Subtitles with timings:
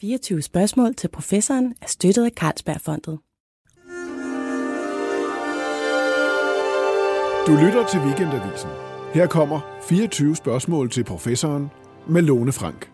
[0.00, 3.18] 24 spørgsmål til professoren er støttet af Carlsbergfondet.
[7.46, 8.70] Du lytter til Weekendavisen.
[9.14, 11.70] Her kommer 24 spørgsmål til professoren
[12.08, 12.92] med Lone Frank.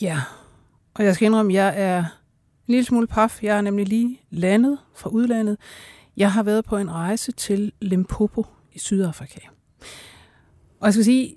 [0.00, 0.20] Ja,
[0.94, 2.04] og jeg skal indrømme, at jeg er en
[2.68, 3.42] lille smule paf.
[3.42, 5.56] Jeg er nemlig lige landet fra udlandet.
[6.16, 9.40] Jeg har været på en rejse til Limpopo i Sydafrika.
[10.80, 11.36] Og jeg skal sige,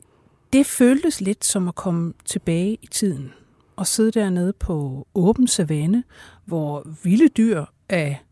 [0.54, 3.34] det føltes lidt som at komme tilbage i tiden
[3.76, 6.04] og sidde dernede på åben savanne,
[6.46, 8.24] hvor vilde dyr af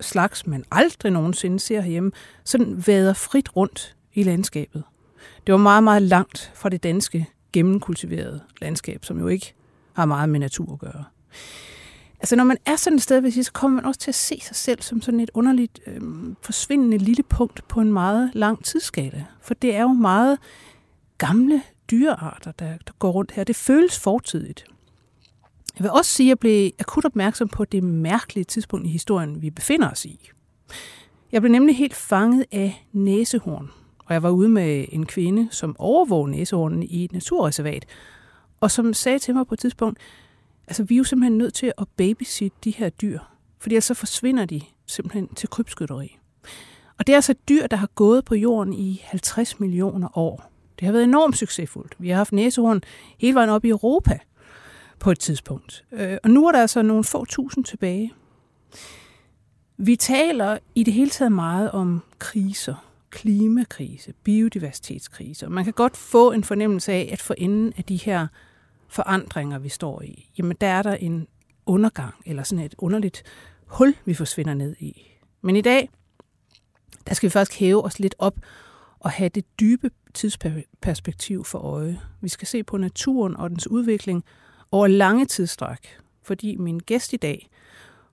[0.00, 2.12] slags, man aldrig nogensinde ser herhjemme,
[2.44, 4.82] sådan vader frit rundt i landskabet.
[5.46, 9.54] Det var meget, meget langt fra det danske gennemkultiverede landskab, som jo ikke
[9.92, 11.04] har meget med natur at gøre.
[12.20, 14.56] Altså når man er sådan et sted, så kommer man også til at se sig
[14.56, 16.00] selv som sådan et underligt øh,
[16.42, 19.24] forsvindende lille punkt på en meget lang tidsskala.
[19.42, 20.38] For det er jo meget
[21.18, 23.44] gamle dyrearter, der, der går rundt her.
[23.44, 24.64] Det føles fortidigt.
[25.78, 29.42] Jeg vil også sige, at jeg blev akut opmærksom på det mærkelige tidspunkt i historien,
[29.42, 30.30] vi befinder os i.
[31.32, 35.76] Jeg blev nemlig helt fanget af næsehorn, og jeg var ude med en kvinde, som
[35.78, 37.86] overvåger næsehornen i et naturreservat,
[38.60, 39.98] og som sagde til mig på et tidspunkt,
[40.66, 43.18] altså vi er jo simpelthen nødt til at babysitte de her dyr,
[43.58, 46.18] fordi ellers så forsvinder de simpelthen til krybskytteri.
[46.98, 50.53] Og det er altså et dyr, der har gået på jorden i 50 millioner år.
[50.78, 51.94] Det har været enormt succesfuldt.
[51.98, 52.82] Vi har haft næsehorn
[53.18, 54.18] hele vejen op i Europa
[54.98, 55.84] på et tidspunkt.
[55.92, 58.12] Øh, og nu er der altså nogle få tusind tilbage.
[59.76, 62.90] Vi taler i det hele taget meget om kriser.
[63.10, 65.48] Klimakrise, biodiversitetskrise.
[65.48, 68.26] Man kan godt få en fornemmelse af, at for enden af de her
[68.88, 71.26] forandringer, vi står i, jamen der er der en
[71.66, 73.22] undergang, eller sådan et underligt
[73.66, 75.10] hul, vi forsvinder ned i.
[75.42, 75.88] Men i dag,
[77.06, 78.34] der skal vi faktisk hæve os lidt op
[79.00, 82.00] og have det dybe tidsperspektiv for øje.
[82.20, 84.24] Vi skal se på naturen og dens udvikling
[84.72, 87.48] over lange tidsstræk, fordi min gæst i dag,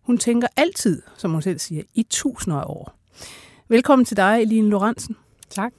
[0.01, 2.95] hun tænker altid, som hun selv siger, i tusinder af år.
[3.67, 5.15] Velkommen til dig, Eline Lorentzen.
[5.49, 5.73] Tak.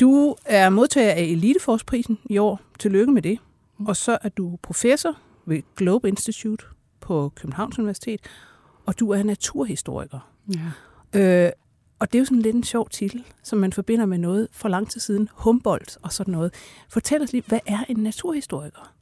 [0.00, 2.60] Du er modtager af Eliteforsprisen i år.
[2.78, 3.38] Tillykke med det.
[3.86, 5.16] Og så er du professor
[5.46, 6.64] ved Globe Institute
[7.00, 8.20] på Københavns Universitet,
[8.86, 10.30] og du er naturhistoriker.
[11.14, 11.46] Ja.
[11.46, 11.52] Øh,
[11.98, 14.68] og det er jo sådan lidt en sjov titel, som man forbinder med noget for
[14.68, 16.54] lang tid siden, Humboldt og sådan noget.
[16.88, 18.92] Fortæl os lige, hvad er en naturhistoriker?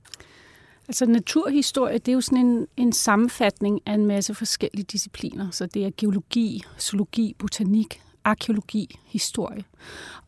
[0.88, 5.50] Altså naturhistorie, det er jo sådan en, en sammenfatning af en masse forskellige discipliner.
[5.50, 9.64] Så det er geologi, zoologi, botanik, arkeologi, historie.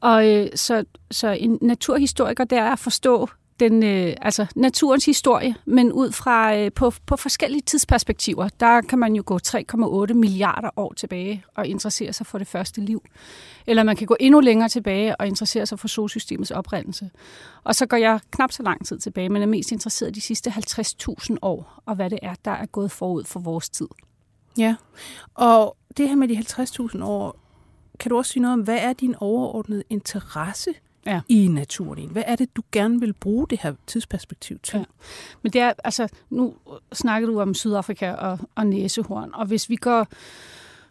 [0.01, 3.29] Og øh, så, så en naturhistoriker, det er at forstå
[3.61, 8.49] den, øh, altså naturens historie, men ud fra øh, på, på forskellige tidsperspektiver.
[8.61, 9.39] Der kan man jo gå
[10.09, 13.03] 3,8 milliarder år tilbage og interessere sig for det første liv.
[13.67, 17.11] Eller man kan gå endnu længere tilbage og interessere sig for solsystemets oprindelse.
[17.65, 20.21] Og så går jeg knap så lang tid tilbage, men er mest interesseret i de
[20.21, 23.89] sidste 50.000 år, og hvad det er, der er gået forud for vores tid.
[24.59, 24.77] Ja,
[25.35, 27.37] og det her med de 50.000 år,
[28.01, 30.71] kan du også sige noget om, hvad er din overordnede interesse
[31.07, 31.21] ja.
[31.29, 32.09] i naturen?
[32.09, 34.79] Hvad er det, du gerne vil bruge det her tidsperspektiv til?
[34.79, 34.85] Ja.
[35.43, 36.55] Men det er, altså, nu
[36.93, 40.07] snakker du om Sydafrika og, og næsehorn, og hvis vi går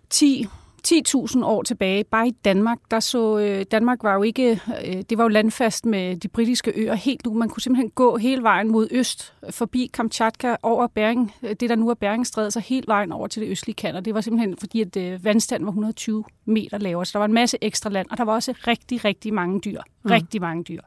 [0.10, 0.48] 10
[0.88, 5.18] 10.000 år tilbage, bare i Danmark, der så øh, Danmark var jo ikke, øh, det
[5.18, 7.34] var jo landfast med de britiske øer helt nu.
[7.34, 11.76] Man kunne simpelthen gå hele vejen mod øst, forbi Kamchatka, over Bering, øh, det der
[11.76, 14.00] nu er Beringstrædet, så hele vejen over til det østlige Kanada.
[14.00, 17.34] Det var simpelthen fordi, at øh, vandstanden var 120 meter lavere, så der var en
[17.34, 19.82] masse ekstra land, og der var også rigtig, rigtig mange dyr.
[20.04, 20.12] Mm.
[20.12, 20.82] Rigtig mange dyr.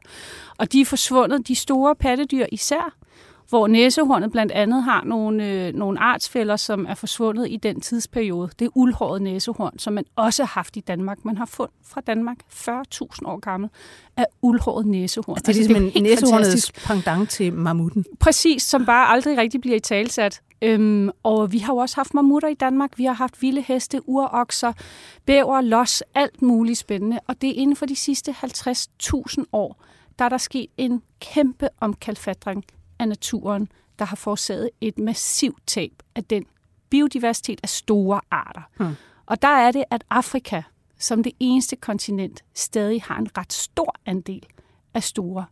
[0.57, 2.95] Og de er forsvundet, de store pattedyr især,
[3.49, 8.49] hvor næsehornet blandt andet har nogle, øh, nogle artsfælder, som er forsvundet i den tidsperiode.
[8.59, 11.25] Det er uldhåret næsehorn, som man også har haft i Danmark.
[11.25, 13.69] Man har fundet fra Danmark 40.000 år gammel
[14.17, 15.37] af uldhåret næsehorn.
[15.37, 18.05] Altså, det er ligesom altså, det er næsehornets pendant til mammuten.
[18.19, 20.41] Præcis, som bare aldrig rigtig bliver i talsat.
[20.61, 22.97] Øhm, og vi har jo også haft mammutter i Danmark.
[22.97, 24.73] Vi har haft vilde heste, urokser,
[25.25, 27.19] bæver, los, alt muligt spændende.
[27.27, 29.83] Og det er inden for de sidste 50.000 år,
[30.19, 32.65] der er der sket en kæmpe omkalfatring
[32.99, 33.67] af naturen,
[33.99, 36.43] der har forårsaget et massivt tab af den
[36.89, 38.61] biodiversitet af store arter.
[38.77, 38.95] Hmm.
[39.25, 40.61] Og der er det, at Afrika
[40.99, 44.45] som det eneste kontinent stadig har en ret stor andel
[44.93, 45.45] af store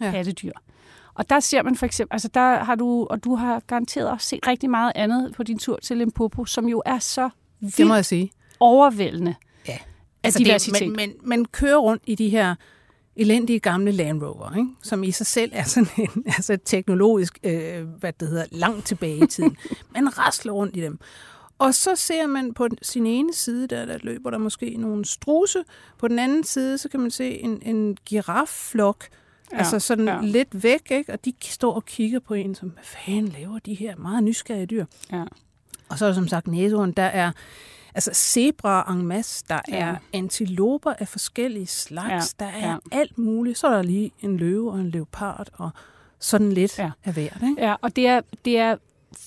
[0.00, 0.10] ja.
[0.10, 0.52] pattedyr.
[1.14, 4.26] Og der ser man for eksempel, altså der har du, og du har garanteret også
[4.26, 7.30] set rigtig meget andet på din tur til Limpopo, som jo er så
[7.60, 8.32] vildt det må jeg sige.
[8.60, 9.34] overvældende
[9.68, 9.78] ja.
[10.22, 10.80] altså diversitet.
[10.80, 12.54] Det, man, man, man kører rundt i de her
[13.16, 14.68] elendige gamle Land Rover, ikke?
[14.82, 19.24] som i sig selv er sådan en altså teknologisk, øh, hvad det hedder, langt tilbage
[19.24, 19.56] i tiden.
[19.94, 20.98] Man rasler rundt i dem.
[21.58, 25.64] Og så ser man på sin ene side, der, der løber der måske nogle struse.
[25.98, 29.08] På den anden side, så kan man se en, en girafflok,
[29.52, 30.18] Ja, altså sådan ja.
[30.22, 31.12] lidt væk, ikke?
[31.12, 34.66] og de står og kigger på en, som, hvad fanden laver de her meget nysgerrige
[34.66, 34.84] dyr?
[35.12, 35.24] Ja.
[35.88, 37.32] Og så er der som sagt næsehorn, der er
[37.94, 39.76] altså zebra en masse, der ja.
[39.76, 42.44] er antiloper af forskellige slags, ja.
[42.44, 42.76] der er ja.
[42.92, 43.58] alt muligt.
[43.58, 45.70] Så er der lige en løve og en leopard og
[46.18, 46.90] sådan lidt ja.
[47.04, 47.38] af hvert.
[47.42, 47.66] Ikke?
[47.66, 48.76] Ja, og det er, det er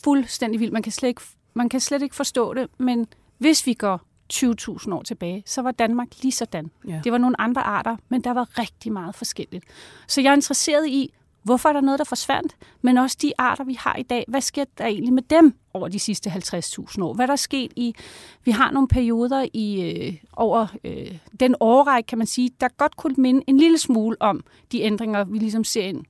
[0.04, 0.74] fuldstændig vildt.
[0.74, 1.22] Man kan, slet ikke,
[1.54, 3.08] man kan slet ikke forstå det, men
[3.38, 4.02] hvis vi går
[4.34, 6.72] 20.000 år tilbage, så var Danmark lige sådan.
[6.88, 7.02] Ja.
[7.04, 9.66] Det var nogle andre arter, men der var rigtig meget forskelligt.
[10.08, 11.14] Så jeg er interesseret i,
[11.46, 14.26] hvorfor er der noget, der forsvandt, men også de arter, vi har i dag.
[14.28, 17.14] Hvad sker der egentlig med dem over de sidste 50.000 år?
[17.14, 17.96] Hvad der er sket i...
[18.44, 22.96] Vi har nogle perioder i øh, over øh, den årrække, kan man sige, der godt
[22.96, 26.06] kunne minde en lille smule om de ændringer, vi ligesom ser ind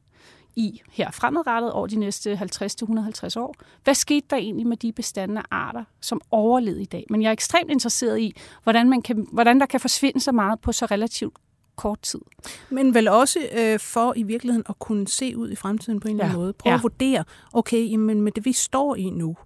[0.56, 3.56] i her fremadrettet over de næste 50-150 år.
[3.84, 7.06] Hvad skete der egentlig med de bestandende arter, som overlevede i dag?
[7.10, 10.60] Men jeg er ekstremt interesseret i, hvordan, man kan, hvordan der kan forsvinde så meget
[10.60, 11.34] på så relativt
[11.76, 12.22] kort tid.
[12.70, 16.16] Men vel også øh, for i virkeligheden at kunne se ud i fremtiden på en
[16.16, 16.54] eller anden måde.
[16.54, 16.78] Prøve ja.
[16.78, 17.24] at vurdere,
[17.54, 19.38] okay, jamen med det vi står i nu,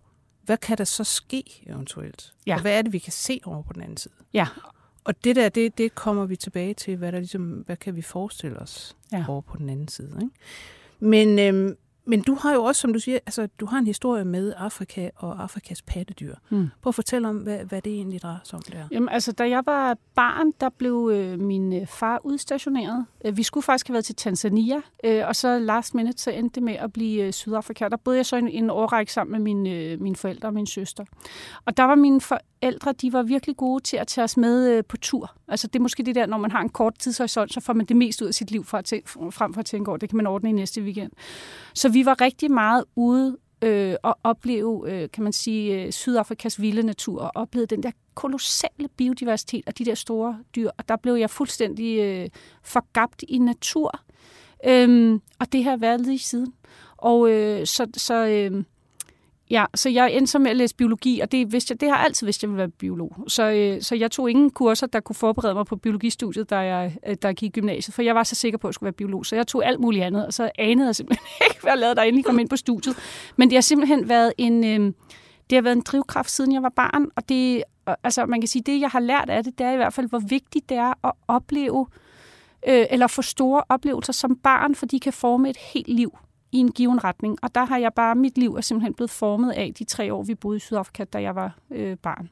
[0.43, 2.33] hvad kan der så ske eventuelt?
[2.47, 2.55] Ja.
[2.55, 4.13] Og hvad er det, vi kan se over på den anden side?
[4.33, 4.47] Ja.
[5.03, 8.01] Og det der, det, det kommer vi tilbage til, hvad, der ligesom, hvad kan vi
[8.01, 9.25] forestille os ja.
[9.27, 10.19] over på den anden side.
[10.21, 10.35] Ikke?
[10.99, 11.77] Men, øhm,
[12.09, 15.09] men du har jo også, som du siger, altså, du har en historie med Afrika
[15.15, 16.35] og Afrikas pattedyr.
[16.49, 16.67] Mm.
[16.81, 18.87] Prøv at fortælle om, hvad, hvad det egentlig drejer sig om der.
[18.91, 23.05] Jamen, altså, da jeg var barn, der blev øh, min øh, far udstationeret.
[23.25, 26.55] Øh, vi skulle faktisk have været til Tanzania, øh, og så last minute, så endte
[26.55, 27.87] det med at blive øh, Sydafrika.
[27.87, 30.67] Der boede jeg så en, en årrække sammen med mine, øh, mine forældre og min
[30.67, 31.05] søster.
[31.65, 34.83] Og der var mine forældre, de var virkelig gode til at tage os med øh,
[34.85, 35.35] på tur.
[35.47, 37.85] Altså, det er måske det der, når man har en kort tidshorisont, så får man
[37.85, 40.09] det mest ud af sit liv fra at tænke, frem for at tænke over, det
[40.09, 41.11] kan man ordne i næste weekend.
[41.73, 45.91] Så vi vi var rigtig meget ude øh, og opleve, øh, kan man sige, øh,
[45.91, 50.69] Sydafrikas vilde natur, og opleve den der kolossale biodiversitet og de der store dyr.
[50.77, 52.29] Og der blev jeg fuldstændig øh,
[52.63, 53.99] forgabt i natur.
[54.65, 56.53] Øhm, og det har været lige siden.
[56.97, 58.63] Og øh, så, så øh,
[59.49, 61.95] Ja, så jeg endte så med at læse biologi, og det, vidste jeg, det har
[61.95, 63.15] jeg altid vidst, at jeg ville være biolog.
[63.27, 66.97] Så, øh, så jeg tog ingen kurser, der kunne forberede mig på biologistudiet, da jeg,
[67.07, 68.93] øh, jeg gik i gymnasiet, for jeg var så sikker på, at jeg skulle være
[68.93, 69.25] biolog.
[69.25, 71.95] Så jeg tog alt muligt andet, og så anede jeg simpelthen ikke, hvad jeg lavede,
[71.95, 72.95] der endelig kom ind på studiet.
[73.37, 74.93] Men det har simpelthen været en, øh,
[75.49, 77.63] det har været en drivkraft, siden jeg var barn, og det,
[78.03, 80.09] altså man kan sige, det jeg har lært af det, det er i hvert fald,
[80.09, 81.87] hvor vigtigt det er at opleve,
[82.67, 86.17] øh, eller få store oplevelser som barn, for de kan forme et helt liv
[86.51, 87.37] i en given retning.
[87.41, 90.23] Og der har jeg bare, mit liv er simpelthen blevet formet af de tre år,
[90.23, 92.29] vi boede i Sydafrika, da jeg var øh, barn.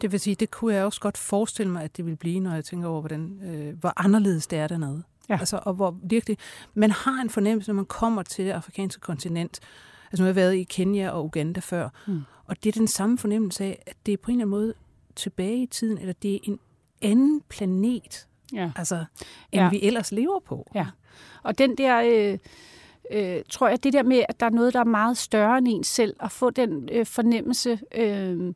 [0.00, 2.54] Det vil sige, det kunne jeg også godt forestille mig, at det vil blive, når
[2.54, 5.02] jeg tænker over, hvordan, øh, hvor anderledes det er dernede.
[5.28, 5.36] Ja.
[5.38, 6.38] Altså, og hvor virkelig,
[6.74, 9.60] man har en fornemmelse, når man kommer til det afrikanske kontinent.
[10.04, 12.22] Altså, nu har jeg været i Kenya og Uganda før, mm.
[12.46, 14.74] og det er den samme fornemmelse af, at det er på en eller anden måde
[15.16, 16.58] tilbage i tiden, eller det er en
[17.02, 18.72] anden planet, ja.
[18.76, 19.04] altså,
[19.52, 19.70] end ja.
[19.70, 20.70] vi ellers lever på.
[20.74, 20.86] Ja,
[21.42, 22.02] og den der...
[22.32, 22.38] Øh
[23.10, 25.68] øh, tror jeg, det der med, at der er noget, der er meget større end
[25.68, 28.54] en selv, at få den øh, fornemmelse øh,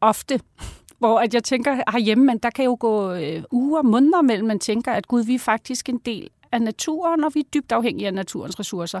[0.00, 0.40] ofte,
[0.98, 4.58] hvor at jeg tænker herhjemme, men der kan jo gå øh, uger, måneder mellem, man
[4.58, 8.06] tænker, at gud, vi er faktisk en del af naturen, og vi er dybt afhængige
[8.06, 9.00] af naturens ressourcer,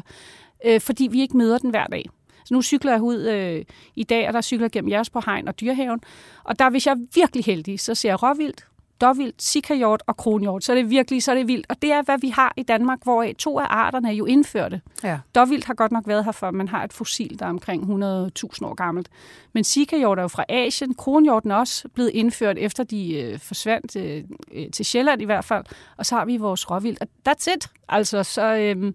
[0.64, 2.04] øh, fordi vi ikke møder den hver dag.
[2.44, 5.20] Så nu cykler jeg ud øh, i dag, og der cykler jeg gennem jeres på
[5.26, 6.00] Hegn og Dyrehaven.
[6.44, 8.66] Og der, hvis jeg er virkelig heldig, så ser jeg råvildt,
[9.02, 10.64] dåvildt, sikahjort og kronhjort.
[10.64, 11.66] Så er det virkelig, så er det vildt.
[11.68, 14.80] Og det er, hvad vi har i Danmark, hvor to af arterne er jo indførte.
[15.04, 15.18] Ja.
[15.34, 17.88] Dåvildt har godt nok været her, for man har et fossil, der er omkring 100.000
[18.66, 19.08] år gammelt.
[19.52, 20.94] Men sikahjort er jo fra Asien.
[20.94, 25.44] Kronhjorten er også blevet indført, efter de øh, forsvandt øh, øh, til Sjælland i hvert
[25.44, 25.64] fald.
[25.96, 27.00] Og så har vi vores råvildt.
[27.00, 27.68] Og that's it.
[27.88, 28.56] Altså, så...
[28.56, 28.92] Øh,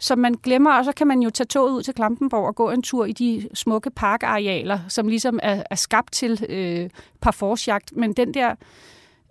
[0.00, 2.70] så man glemmer, og så kan man jo tage toget ud til Klampenborg og gå
[2.70, 7.96] en tur i de smukke parkarealer, som ligesom er, er skabt til øh, parforsjagt.
[7.96, 8.54] Men den der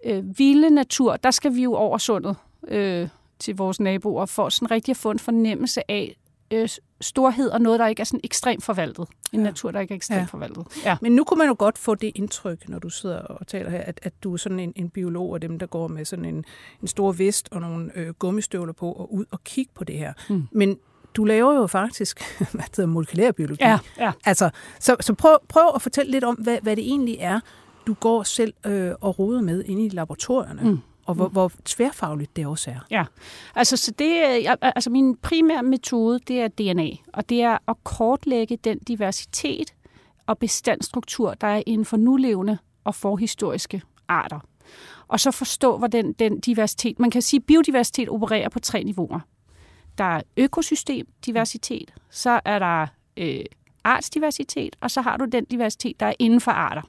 [0.05, 2.35] øh, vilde natur, der skal vi jo over sundet
[2.67, 3.07] øh,
[3.39, 6.15] til vores naboer, for sådan rigtig at få en fornemmelse af
[6.51, 6.69] øh,
[7.01, 9.07] storhed og noget, der ikke er sådan ekstremt forvaltet.
[9.33, 9.45] En ja.
[9.45, 10.25] natur, der ikke er ekstremt ja.
[10.25, 10.65] forvaltet.
[10.85, 10.97] Ja.
[11.01, 13.81] Men nu kunne man jo godt få det indtryk, når du sidder og taler her,
[13.81, 16.45] at, at du er sådan en, en biolog af dem, der går med sådan en,
[16.81, 20.13] en stor vest og nogle øh, gummistøvler på og ud og kigge på det her.
[20.29, 20.47] Mm.
[20.51, 20.77] Men
[21.13, 23.63] du laver jo faktisk, hvad hedder, molekylær biologi.
[23.63, 24.11] Ja, ja.
[24.25, 24.49] Altså,
[24.79, 27.39] så, så prøv, prøv at fortælle lidt om, hvad, hvad det egentlig er,
[27.87, 30.61] du går selv øh, og roder med inde i laboratorierne.
[30.63, 32.79] Mm og hvor, hvor tværfagligt det også er.
[32.91, 33.05] Ja,
[33.55, 34.21] altså, så det,
[34.61, 39.73] altså min primære metode, det er DNA, og det er at kortlægge den diversitet
[40.25, 44.39] og bestandstruktur, der er inden for nulevende og forhistoriske arter.
[45.07, 49.19] Og så forstå, hvordan den diversitet, man kan sige, biodiversitet opererer på tre niveauer.
[49.97, 53.45] Der er økosystemdiversitet, så er der øh,
[53.83, 56.81] artsdiversitet, og så har du den diversitet, der er inden for arter.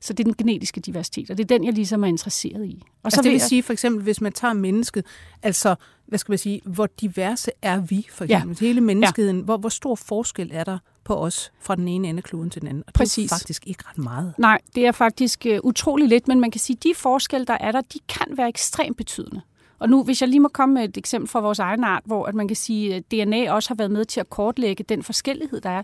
[0.00, 2.82] Så det er den genetiske diversitet, og det er den, jeg ligesom er interesseret i.
[3.02, 3.48] Og så altså, det vil jeg...
[3.48, 5.04] sige for eksempel, hvis man tager mennesket,
[5.42, 5.74] altså,
[6.06, 8.56] hvad skal man sige, hvor diverse er vi for eksempel?
[8.60, 8.66] Ja.
[8.66, 9.44] Hele menneskeheden, ja.
[9.44, 12.60] hvor, hvor stor forskel er der på os fra den ene ende af kloden til
[12.60, 12.84] den anden?
[12.86, 13.30] Og Præcis.
[13.30, 14.34] det er faktisk ikke ret meget.
[14.38, 17.56] Nej, det er faktisk uh, utrolig lidt, men man kan sige, at de forskelle, der
[17.60, 19.40] er der, de kan være ekstremt betydende.
[19.78, 22.26] Og nu, hvis jeg lige må komme med et eksempel fra vores egen art, hvor
[22.26, 25.60] at man kan sige, at DNA også har været med til at kortlægge den forskellighed,
[25.60, 25.82] der er,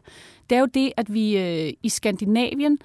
[0.50, 2.78] det er jo det, at vi øh, i Skandinavien,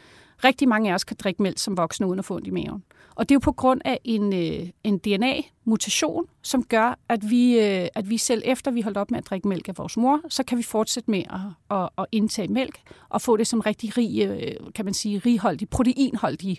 [0.44, 2.84] rigtig mange af os kan drikke mælk som voksne uden at få ondt i maven.
[3.16, 7.60] Og det er jo på grund af en, øh, en DNA-mutation, som gør, at vi,
[7.60, 10.22] øh, at vi selv efter vi holdt op med at drikke mælk af vores mor,
[10.30, 12.80] så kan vi fortsætte med at, at, at indtage mælk
[13.10, 16.58] og få det som rigtig rig, øh, kan man sige, righoldig, proteinholdig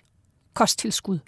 [0.55, 1.19] kosttilskud.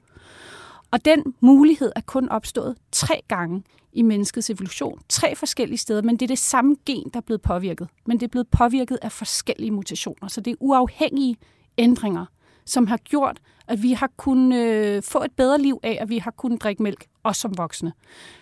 [0.91, 5.01] Og den mulighed er kun opstået tre gange i menneskets evolution.
[5.09, 7.89] Tre forskellige steder, men det er det samme gen, der er blevet påvirket.
[8.07, 10.29] Men det er blevet påvirket af forskellige mutationer.
[10.29, 11.37] Så det er uafhængige
[11.79, 12.27] ændringer,
[12.65, 16.19] som har gjort, at vi har kunnet øh, få et bedre liv af, at vi
[16.19, 17.93] har kunnet drikke mælk, også som voksne.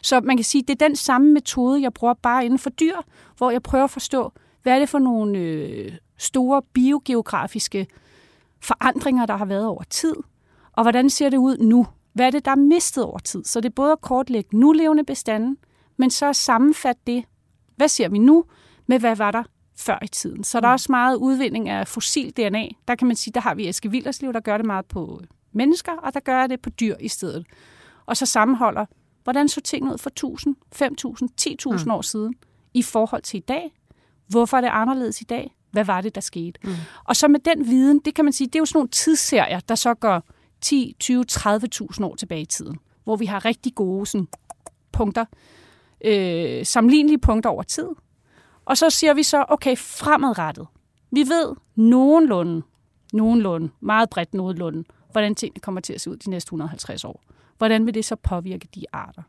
[0.02, 2.70] Så man kan sige, at det er den samme metode, jeg bruger bare inden for
[2.70, 2.96] dyr,
[3.36, 4.32] hvor jeg prøver at forstå,
[4.62, 7.86] hvad er det for nogle øh, store biogeografiske
[8.60, 10.14] forandringer, der har været over tid,
[10.72, 11.86] og hvordan ser det ud nu?
[12.12, 13.44] Hvad er det, der er mistet over tid?
[13.44, 15.56] Så det er både at kortlægge nulevende bestanden,
[15.96, 17.24] men så at sammenfatte det,
[17.76, 18.44] hvad ser vi nu,
[18.86, 19.42] med hvad var der
[19.78, 20.44] før i tiden.
[20.44, 20.74] Så der er mm.
[20.74, 22.68] også meget udvinding af fossil DNA.
[22.88, 25.92] Der kan man sige, der har vi Eske Villerslev, der gør det meget på mennesker,
[25.92, 27.46] og der gør det på dyr i stedet.
[28.06, 28.86] Og så sammenholder,
[29.24, 31.90] hvordan så tingene ud for 1000, 5000, 10.000 mm.
[31.90, 32.34] år siden
[32.74, 33.72] i forhold til i dag?
[34.26, 35.54] Hvorfor er det anderledes i dag?
[35.70, 36.60] Hvad var det, der skete?
[36.64, 36.70] Mm.
[37.04, 39.60] Og så med den viden, det kan man sige, det er jo sådan nogle tidsserier,
[39.60, 40.22] der så går
[40.60, 44.28] 10, 20, 30.000 år tilbage i tiden, hvor vi har rigtig gode sådan,
[44.92, 45.24] punkter,
[46.04, 47.88] øh, sammenlignelige punkter over tid.
[48.68, 50.66] Og så siger vi så, okay, fremadrettet.
[51.10, 52.62] Vi ved nogenlunde,
[53.12, 57.22] nogenlunde, meget bredt nogenlunde, hvordan tingene kommer til at se ud de næste 150 år.
[57.58, 59.22] Hvordan vil det så påvirke de arter?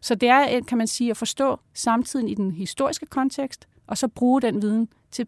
[0.00, 4.08] Så det er, kan man sige, at forstå samtiden i den historiske kontekst, og så
[4.08, 5.26] bruge den viden til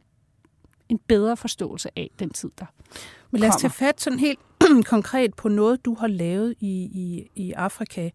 [0.89, 2.67] en bedre forståelse af den tid, der
[3.31, 4.39] Men lad os tage fat sådan helt
[4.87, 8.11] konkret på noget, du har lavet i, i, i Afrika,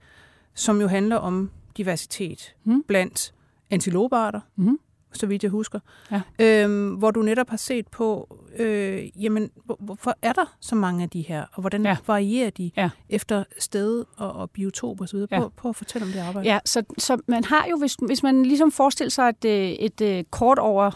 [0.54, 2.84] som jo handler om diversitet mm.
[2.84, 3.34] blandt
[3.70, 4.80] antiloparter, mm.
[5.14, 5.80] Så vidt jeg husker,
[6.12, 6.22] ja.
[6.40, 11.10] øhm, hvor du netop har set på, øh, jamen, hvorfor er der så mange af
[11.10, 11.98] de her, og hvordan ja.
[12.08, 12.90] varierer de ja.
[13.10, 15.18] efter sted og, og biotop osv.?
[15.32, 15.40] Ja.
[15.40, 16.50] Prøv, prøv at fortælle om det arbejde.
[16.50, 20.02] Ja, så, så man har jo, hvis, hvis man ligesom forestiller sig et, øh, et,
[20.02, 20.92] et øh, kort over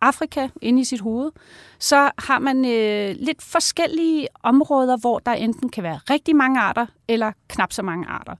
[0.00, 1.30] Afrika inde i sit hoved,
[1.78, 6.86] så har man øh, lidt forskellige områder, hvor der enten kan være rigtig mange arter,
[7.08, 8.34] eller knap så mange arter.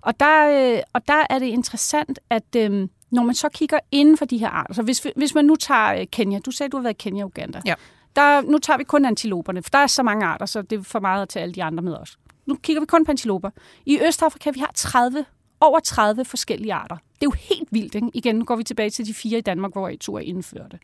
[0.00, 4.16] Og der, øh, og der er det interessant, at øh, når man så kigger inden
[4.16, 6.76] for de her arter, så hvis, hvis man nu tager øh, Kenya, du sagde, du
[6.76, 7.60] har været i Kenya og Uganda.
[7.66, 7.74] Ja.
[8.16, 10.82] Der, nu tager vi kun antiloperne, for der er så mange arter, så det er
[10.82, 12.18] for meget at tage alle de andre med os.
[12.46, 13.50] Nu kigger vi kun på antiloper.
[13.86, 15.24] I Østafrika, vi har 30
[15.60, 16.96] over 30 forskellige arter.
[16.96, 18.10] Det er jo helt vildt, ikke?
[18.14, 20.78] Igen, nu går vi tilbage til de fire i Danmark, hvor I to er indførte.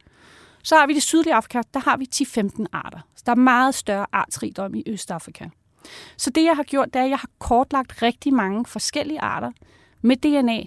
[0.63, 2.99] Så har vi det sydlige Afrika, der har vi 10-15 arter.
[3.17, 5.49] Så der er meget større artsrigdom i Østafrika.
[6.17, 9.53] Så det, jeg har gjort, det er, at jeg har kortlagt rigtig mange forskellige arter
[10.03, 10.63] med DNA,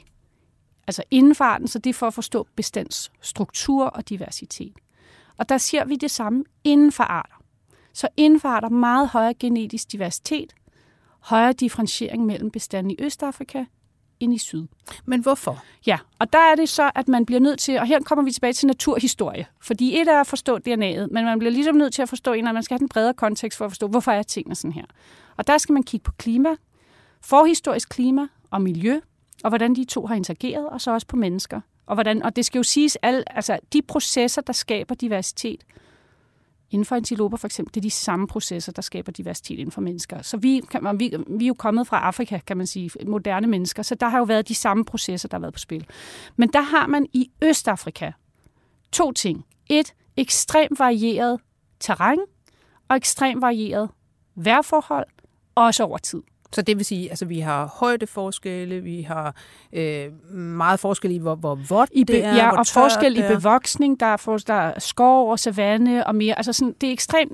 [0.88, 4.74] altså inden for arten, så det er for at forstå bestandsstruktur og diversitet.
[5.38, 7.36] Og der ser vi det samme inden for arter.
[7.94, 10.56] Så inden for arter meget højere genetisk diversitet,
[11.20, 13.66] højere differentiering mellem bestanden i Østafrika
[14.20, 14.68] end i syd.
[15.06, 15.64] Men hvorfor?
[15.88, 18.32] Ja, og der er det så, at man bliver nødt til, og her kommer vi
[18.32, 22.02] tilbage til naturhistorie, fordi et er at forstå DNA'et, men man bliver ligesom nødt til
[22.02, 24.24] at forstå en, at man skal have den bredere kontekst for at forstå, hvorfor er
[24.24, 24.86] tingene sådan her.
[25.38, 26.50] Og der skal man kigge på klima,
[27.22, 29.00] forhistorisk klima og miljø,
[29.46, 31.62] og hvordan de to har interageret, og så også på mennesker.
[31.86, 35.66] Og, hvordan, og det skal jo siges, alle, altså de processer, der skaber diversitet,
[36.72, 39.82] Inden for antiloper for eksempel, det er de samme processer, der skaber diversitet inden for
[39.82, 40.22] mennesker.
[40.22, 43.84] Så vi, kan, vi, vi er jo kommet fra Afrika, kan man sige, moderne mennesker,
[43.84, 45.88] så der har jo været de samme processer, der har været på spil.
[46.36, 48.12] Men der har man i Østafrika
[48.92, 49.46] to ting.
[49.70, 51.40] Et, ekstremt varieret
[51.80, 52.20] terræn,
[52.88, 53.90] og ekstremt varieret
[54.36, 55.08] vejrforhold,
[55.56, 56.22] også over tid.
[56.56, 59.36] Så det vil sige, at altså, vi har højdeforskelle, vi har
[59.74, 64.00] øh, meget forskel i, hvor, hvor vådt I det er, Ja, og forskel i bevoksning.
[64.00, 66.38] Der er, for, der er skov og savanne og mere.
[66.38, 67.32] Altså sådan, det er ekstremt,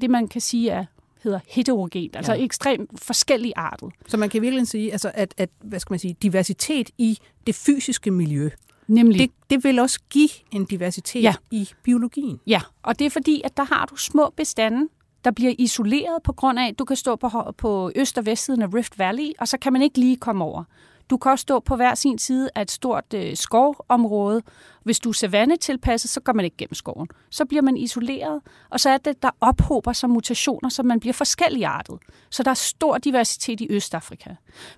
[0.00, 0.84] det man kan sige er
[1.22, 2.44] hedder heterogent, altså ja.
[2.44, 3.88] ekstremt forskellige arter.
[4.08, 7.54] Så man kan virkelig sige, altså at, at hvad skal man sige, diversitet i det
[7.54, 8.50] fysiske miljø,
[8.88, 9.20] Nemlig.
[9.20, 11.34] Det, det vil også give en diversitet ja.
[11.50, 12.40] i biologien.
[12.46, 14.88] Ja, og det er fordi, at der har du små bestande,
[15.26, 18.62] der bliver isoleret på grund af, at du kan stå på, på øst- og vestsiden
[18.62, 20.64] af Rift Valley, og så kan man ikke lige komme over.
[21.10, 24.42] Du kan også stå på hver sin side af et stort øh, skovområde.
[24.82, 27.08] Hvis du er savannetilpasset, så går man ikke gennem skoven.
[27.30, 28.40] Så bliver man isoleret,
[28.70, 31.98] og så er det, der ophober sig mutationer, så man bliver forskelligartet.
[32.30, 34.30] Så der er stor diversitet i Østafrika.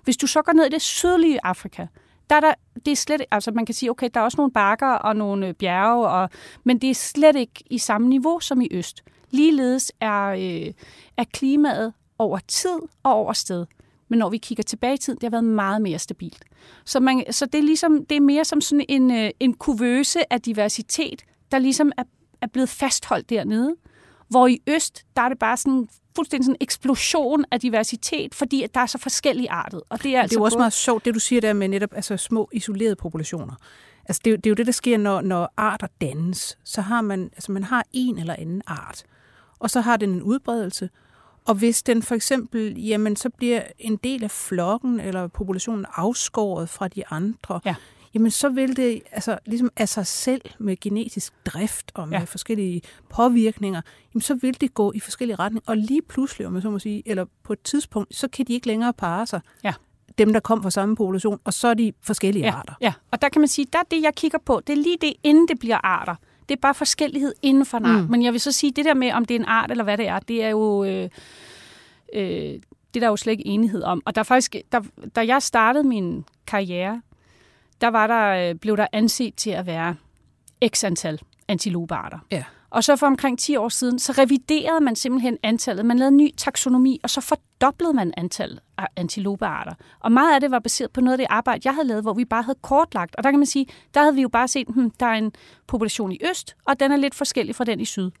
[0.03, 1.87] Hvis du så går ned i det sydlige Afrika,
[2.29, 2.53] der er der,
[2.85, 5.47] det er slet, altså man kan sige, okay, der er også nogle bakker og nogle
[5.47, 6.29] øh, bjerge, og,
[6.63, 9.03] men det er slet ikke i samme niveau som i øst.
[9.31, 10.73] Ligeledes er, øh,
[11.17, 13.65] er klimaet over tid og over sted.
[14.09, 16.45] Men når vi kigger tilbage i tiden, det har været meget mere stabilt.
[16.85, 20.33] Så, man, så det, er ligesom, det er mere som sådan en, øh, en kuvøse
[20.33, 22.03] af diversitet, der ligesom er,
[22.41, 23.75] er blevet fastholdt dernede.
[24.29, 28.63] Hvor i øst, der er det bare sådan fuldstændig sådan en eksplosion af diversitet, fordi
[28.63, 29.81] at der er så forskellige artet.
[29.89, 30.61] Og det er, altså det er jo også både...
[30.61, 33.53] meget sjovt, det du siger der med netop altså små isolerede populationer.
[34.09, 36.57] Altså det, det er jo det, der sker, når, når arter dannes.
[36.63, 39.03] Så har man, altså man har en eller anden art,
[39.59, 40.89] og så har den en udbredelse,
[41.45, 46.69] og hvis den for eksempel, jamen så bliver en del af flokken eller populationen afskåret
[46.69, 47.75] fra de andre, ja.
[48.13, 52.23] jamen så vil det altså ligesom af sig selv med genetisk drift og med ja.
[52.23, 53.81] forskellige påvirkninger,
[54.13, 55.69] jamen så vil det gå i forskellige retninger.
[55.69, 58.53] Og lige pludselig, om man så må sige, eller på et tidspunkt, så kan de
[58.53, 59.41] ikke længere parre sig.
[59.63, 59.73] Ja
[60.19, 62.73] dem, der kom fra samme population, og så er de forskellige ja, arter.
[62.81, 64.97] Ja, og der kan man sige, der er det, jeg kigger på, det er lige
[65.01, 66.15] det, inden det bliver arter.
[66.49, 68.03] Det er bare forskellighed inden for en art.
[68.03, 68.09] Mm.
[68.11, 69.97] Men jeg vil så sige, det der med, om det er en art eller hvad
[69.97, 70.83] det er, det er jo...
[70.83, 71.09] Øh,
[72.13, 72.59] øh,
[72.93, 74.01] det er der jo slet ikke enighed om.
[74.05, 74.81] Og der faktisk, der,
[75.15, 77.01] da jeg startede min karriere,
[77.81, 79.95] der, var der, øh, blev der anset til at være
[80.67, 82.19] x antal antilopearter.
[82.31, 82.43] Ja.
[82.69, 85.85] Og så for omkring 10 år siden, så reviderede man simpelthen antallet.
[85.85, 89.73] Man lavede en ny taksonomi, og så fordoblede man antallet af antilopearter.
[89.99, 92.13] Og meget af det var baseret på noget af det arbejde, jeg havde lavet, hvor
[92.13, 93.15] vi bare havde kortlagt.
[93.15, 95.31] Og der kan man sige, der havde vi jo bare set, hmm, der er en
[95.67, 98.11] population i øst, og den er lidt forskellig fra den i syd.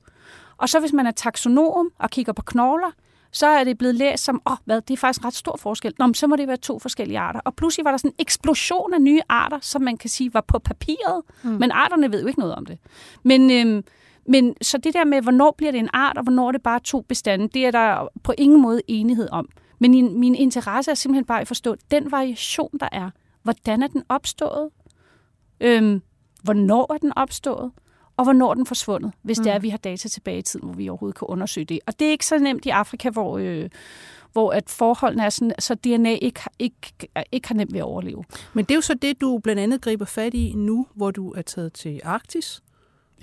[0.57, 2.91] Og så hvis man er taksonom og kigger på knogler,
[3.31, 5.93] så er det blevet læst som, åh, oh, hvad, det er faktisk ret stor forskel.
[5.99, 7.39] Nå, men så må det være to forskellige arter.
[7.39, 10.41] Og pludselig var der sådan en eksplosion af nye arter, som man kan sige var
[10.41, 11.49] på papiret, mm.
[11.49, 12.77] men arterne ved jo ikke noget om det.
[13.23, 13.83] Men, øhm,
[14.25, 16.79] men så det der med, hvornår bliver det en art, og hvornår er det bare
[16.79, 19.49] to bestande, det er der på ingen måde enighed om.
[19.79, 23.09] Men min, min interesse er simpelthen bare at forstå den variation, der er.
[23.43, 24.69] Hvordan er den opstået?
[25.61, 26.01] Øhm,
[26.43, 27.71] hvornår er den opstået?
[28.19, 29.43] og hvornår den forsvundet, hvis mm.
[29.43, 31.79] det er, at vi har data tilbage i tiden, hvor vi overhovedet kan undersøge det.
[31.87, 33.69] Og det er ikke så nemt i Afrika, hvor, øh,
[34.33, 36.77] hvor at forholdene er sådan, så DNA ikke, ikke,
[37.31, 38.23] ikke har nemt ved at overleve.
[38.53, 41.31] Men det er jo så det, du blandt andet griber fat i nu, hvor du
[41.31, 42.61] er taget til Arktis,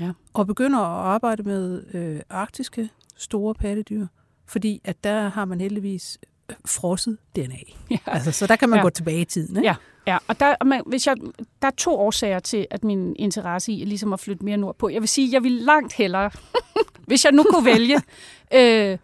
[0.01, 0.13] ja.
[0.35, 4.07] og begynder at arbejde med øh, arktiske store pattedyr,
[4.47, 6.19] fordi at der har man heldigvis
[6.67, 7.57] frosset DNA.
[7.91, 7.99] Ja.
[8.07, 8.83] Altså, så der kan man ja.
[8.83, 9.57] gå tilbage i tiden.
[9.57, 9.69] Ikke?
[9.69, 9.75] Ja,
[10.07, 10.19] ja.
[10.29, 11.17] og der, man, hvis jeg,
[11.63, 14.89] der er to årsager til, at min interesse i ligesom at flytte mere nordpå.
[14.89, 16.31] Jeg vil sige, jeg vil langt hellere,
[17.09, 18.01] hvis jeg nu kunne vælge,
[18.55, 18.99] øh,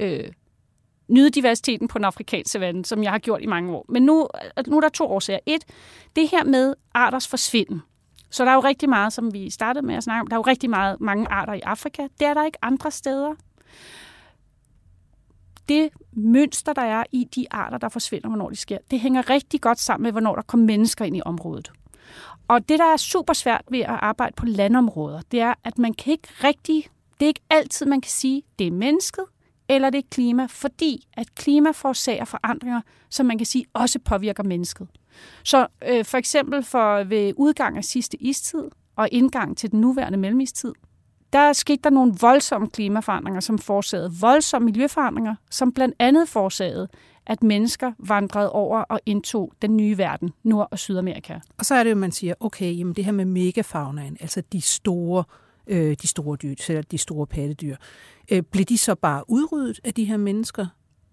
[0.00, 0.30] øh,
[1.08, 3.86] nyde diversiteten på den afrikanske savanne, som jeg har gjort i mange år.
[3.88, 4.28] Men nu,
[4.66, 5.38] nu er der to årsager.
[5.46, 5.64] Et,
[6.16, 7.82] det her med arters forsvinden.
[8.34, 10.38] Så der er jo rigtig meget, som vi startede med at snakke om, der er
[10.38, 12.02] jo rigtig meget, mange arter i Afrika.
[12.02, 13.34] Det er der ikke andre steder
[15.68, 19.60] det mønster, der er i de arter, der forsvinder, hvornår de sker, det hænger rigtig
[19.60, 21.72] godt sammen med, hvornår der kommer mennesker ind i området.
[22.48, 25.94] Og det, der er super svært ved at arbejde på landområder, det er, at man
[25.94, 26.88] kan ikke rigtig,
[27.20, 29.24] det er ikke altid, man kan sige, det er mennesket,
[29.68, 34.42] eller det er klima, fordi at klima forårsager forandringer, som man kan sige også påvirker
[34.42, 34.88] mennesket.
[35.42, 38.64] Så øh, for eksempel for ved udgang af sidste istid
[38.96, 40.72] og indgang til den nuværende mellemistid,
[41.32, 46.88] der skete der nogle voldsomme klimaforandringer, som forårsagede voldsomme miljøforandringer, som blandt andet forårsagede,
[47.26, 51.38] at mennesker vandrede over og indtog den nye verden, Nord- og Sydamerika.
[51.58, 54.60] Og så er det jo, man siger, okay, jamen det her med megafaunaen, altså de
[54.60, 55.24] store,
[55.66, 57.76] øh, de store dyr, eller de store pattedyr,
[58.32, 60.66] øh, blev de så bare udryddet af de her mennesker,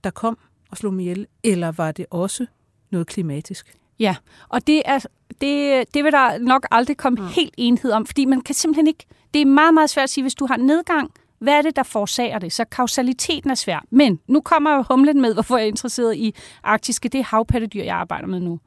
[0.03, 0.37] der kom
[0.71, 2.45] og slog dem ihjel, eller var det også
[2.91, 3.77] noget klimatisk?
[4.01, 4.15] Ja,
[4.49, 4.99] og det, er,
[5.41, 7.27] det, det vil der nok aldrig komme mm.
[7.27, 9.05] helt enhed om, fordi man kan simpelthen ikke...
[9.33, 11.83] Det er meget, meget svært at sige, hvis du har nedgang, hvad er det, der
[11.83, 12.53] forårsager det?
[12.53, 13.85] Så kausaliteten er svær.
[13.89, 17.09] Men nu kommer jo humlen med, hvorfor jeg er interesseret i arktiske.
[17.09, 18.59] Det er havpattedyr, jeg arbejder med nu.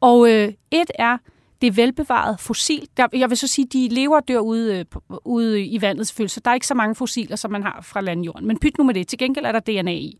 [0.00, 1.18] Og øh, et er,
[1.60, 2.88] det er velbevaret fossil.
[2.96, 4.84] Der, jeg vil så sige, de lever og dør ude, øh,
[5.24, 8.00] ude i vandet selvfølgelig, så der er ikke så mange fossiler, som man har fra
[8.00, 8.46] landjorden.
[8.46, 9.08] Men pyt nu med det.
[9.08, 10.18] Til gengæld er der DNA i.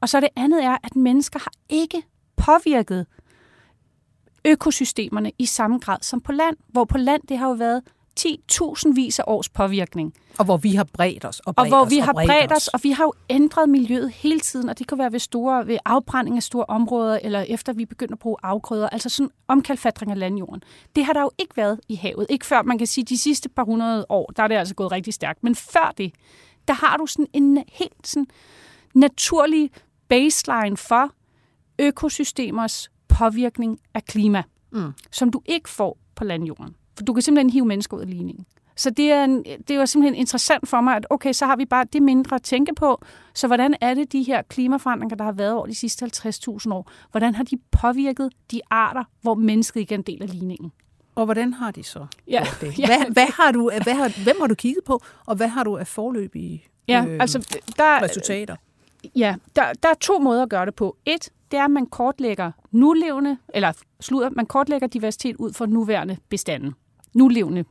[0.00, 2.02] Og så det andet er, at mennesker har ikke
[2.36, 3.06] påvirket
[4.44, 7.82] økosystemerne i samme grad som på land, hvor på land det har jo været
[8.20, 10.14] 10.000 vis af års påvirkning.
[10.38, 12.68] Og hvor vi har bredt os og bredt Og hvor os, vi har bredt os,
[12.68, 15.78] og vi har jo ændret miljøet hele tiden, og det kan være ved, store, ved
[15.84, 20.18] afbrænding af store områder, eller efter vi begynder at bruge afgrøder, altså sådan omkalfatring af
[20.18, 20.62] landjorden.
[20.96, 22.26] Det har der jo ikke været i havet.
[22.30, 24.92] Ikke før, man kan sige, de sidste par hundrede år, der er det altså gået
[24.92, 25.44] rigtig stærkt.
[25.44, 26.12] Men før det,
[26.68, 28.26] der har du sådan en helt sådan
[28.94, 29.70] naturlig
[30.08, 31.10] baseline for
[31.78, 34.92] økosystemers påvirkning af klima, Mm.
[35.10, 36.74] som du ikke får på landjorden.
[36.96, 38.46] For du kan simpelthen hive mennesker ud af ligningen.
[38.76, 41.64] Så det er, en, det var simpelthen interessant for mig, at okay, så har vi
[41.64, 43.02] bare det mindre at tænke på.
[43.34, 46.90] Så hvordan er det, de her klimaforandringer, der har været over de sidste 50.000 år,
[47.10, 50.72] hvordan har de påvirket de arter, hvor mennesket ikke er en del af ligningen?
[51.14, 52.74] Og hvordan har de så Ja, det?
[52.86, 55.76] Hvad, hvad har du, hvad har, hvem har du kigget på, og hvad har du
[55.76, 57.38] af forløbige Ja, øh, altså
[57.76, 58.56] der, resultater?
[59.16, 60.96] Ja, der, der er to måder at gøre det på.
[61.06, 66.16] Et, det er, at man kortlægger nulevende, eller sludder, man kortlægger diversitet ud fra nuværende
[66.28, 66.74] bestanden.
[67.14, 67.64] Nulevende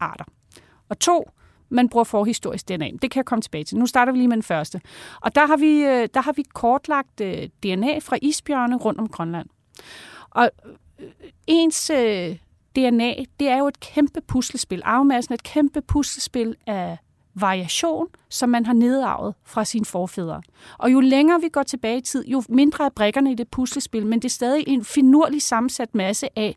[0.00, 0.24] arter.
[0.88, 1.30] Og to,
[1.68, 2.90] man bruger forhistorisk DNA.
[3.02, 3.78] Det kan jeg komme tilbage til.
[3.78, 4.80] Nu starter vi lige med den første.
[5.20, 9.08] Og der har vi, øh, der har vi kortlagt øh, DNA fra isbjørne rundt om
[9.08, 9.48] Grønland.
[10.30, 10.50] Og
[11.00, 11.10] øh,
[11.46, 11.90] ens
[12.76, 14.82] DNA, det er jo et kæmpe puslespil.
[14.84, 16.98] Arvemassen er et kæmpe puslespil af
[17.40, 20.42] variation, som man har nedarvet fra sine forfædre.
[20.78, 24.06] Og jo længere vi går tilbage i tid, jo mindre er brikkerne i det puslespil,
[24.06, 26.56] men det er stadig en finurlig sammensat masse af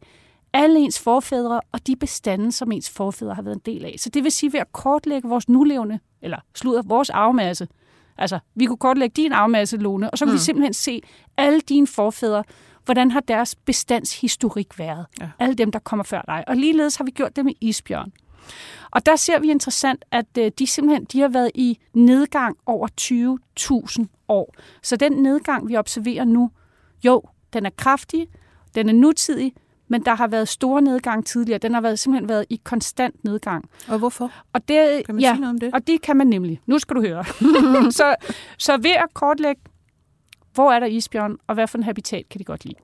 [0.54, 3.96] alle ens forfædre og de bestande, som ens forfædre har været en del af.
[3.98, 7.67] Så det vil sige, ved at kortlægge vores nulevende, eller sludder vores arvemasse,
[8.17, 10.36] altså vi kunne kortlægge din arvemasse, Lone, og så kunne mm.
[10.36, 11.02] vi simpelthen se
[11.38, 12.44] alle dine forfædre,
[12.86, 15.06] hvordan har deres bestandshistorik været.
[15.22, 15.30] Ja.
[15.39, 16.44] Alle dem, der kommer før dig.
[16.48, 18.12] Og ligeledes har vi gjort det med isbjørn.
[18.91, 22.88] Og der ser vi interessant, at øh, de simpelthen de har været i nedgang over
[23.99, 24.56] 20.000 år.
[24.84, 26.51] Så den nedgang, vi observerer nu,
[27.06, 27.21] jo,
[27.54, 28.27] den er kraftig,
[28.75, 29.54] den er nutidig,
[29.88, 31.58] men der har været store nedgang tidligere.
[31.60, 33.69] Den har været, simpelthen været i konstant nedgang.
[33.88, 34.32] Og hvorfor?
[34.54, 35.73] Og det, Kan man ja, sige noget om det?
[35.73, 36.62] og det kan man nemlig.
[36.65, 37.25] Nu skal du høre.
[37.99, 38.15] så,
[38.58, 39.62] så ved at kortlægge,
[40.54, 42.75] hvor er der isbjørn, og hvad for en habitat kan de godt lide.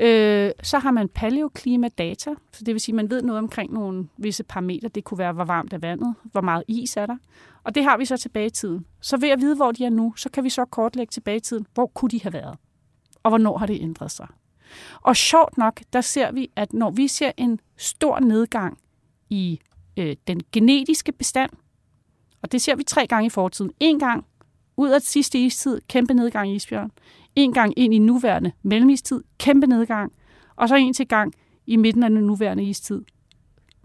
[0.00, 4.08] Øh, så har man paleoklimadata, så det vil sige, at man ved noget omkring nogle
[4.16, 4.88] visse parametre.
[4.88, 7.16] Det kunne være, hvor varmt er vandet, hvor meget is er der.
[7.64, 8.86] Og det har vi så tilbage i tiden.
[9.00, 11.40] Så ved at vide, hvor de er nu, så kan vi så kortlægge tilbage i
[11.40, 12.56] tiden, hvor kunne de have været,
[13.22, 14.26] og hvornår har det ændret sig.
[15.00, 18.78] Og sjovt nok, der ser vi, at når vi ser en stor nedgang
[19.30, 19.60] i
[19.96, 21.50] øh, den genetiske bestand,
[22.42, 23.70] og det ser vi tre gange i fortiden.
[23.80, 24.26] En gang
[24.76, 26.90] ud af sidste istid, kæmpe nedgang i isbjørn.
[27.38, 30.12] En gang ind i nuværende mellemistid, kæmpe nedgang.
[30.56, 31.32] Og så en til gang
[31.66, 33.02] i midten af den nuværende istid,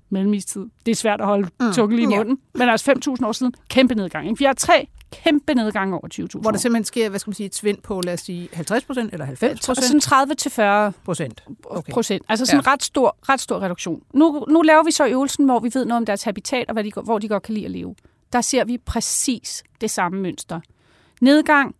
[0.09, 0.65] mellemistid.
[0.85, 2.17] Det er svært at holde Mm, tungen lige i ja.
[2.17, 2.37] munden.
[2.55, 4.27] Men altså 5.000 år siden, kæmpe nedgang.
[4.27, 4.39] ikke?
[4.39, 7.47] Vi har tre kæmpe nedgange over 20.000 Hvor der simpelthen sker, hvad skal man sige,
[7.47, 9.35] et svend på, lad os sige, 50 procent eller 90% Og
[9.65, 9.77] procent?
[9.85, 11.43] sådan 30 til 40 procent.
[11.65, 11.93] Okay.
[11.93, 12.25] procent.
[12.29, 14.01] Altså sådan en ret stor, ret stor reduktion.
[14.13, 16.83] Nu, nu laver vi så øvelsen, hvor vi ved noget om deres habitat, og hvad
[16.83, 17.95] de, hvor de godt kan lide at leve.
[18.33, 20.59] Der ser vi præcis det samme mønster.
[21.21, 21.75] Nedgang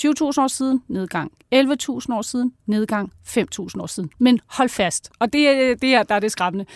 [0.00, 4.10] 20.000 år siden, nedgang 11.000 år siden, nedgang 5.000 år siden.
[4.18, 6.66] Men hold fast, og det er det, er, der er det skræmmende,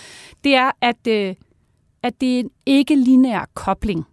[0.44, 1.34] det er, at, øh,
[2.02, 4.04] at det er en ikke-lineær kobling.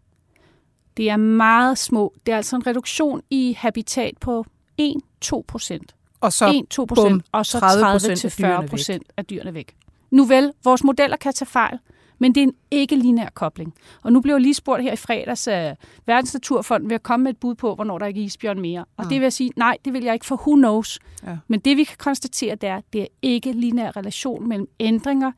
[0.97, 2.13] Det er meget små.
[2.25, 4.45] Det er altså en reduktion i habitat på
[4.81, 5.95] 1-2 procent.
[6.21, 8.69] Og så 1-2 bum, procent, og så 30% 30 af til dyrene 40 væk.
[8.69, 9.75] procent af dyrene væk.
[10.11, 11.79] Nu vel, vores modeller kan tage fejl,
[12.19, 13.73] men det er en ikke-lineær kobling.
[14.03, 17.23] Og nu blev jeg lige spurgt her i fredags af Verdens Naturfond ved at komme
[17.23, 18.85] med et bud på, hvornår der ikke er isbjørn mere.
[18.97, 20.99] Og det vil jeg sige, nej, det vil jeg ikke, for who knows.
[21.23, 21.37] Ja.
[21.47, 25.31] Men det vi kan konstatere, det er, at det er ikke-lineær relation mellem ændringer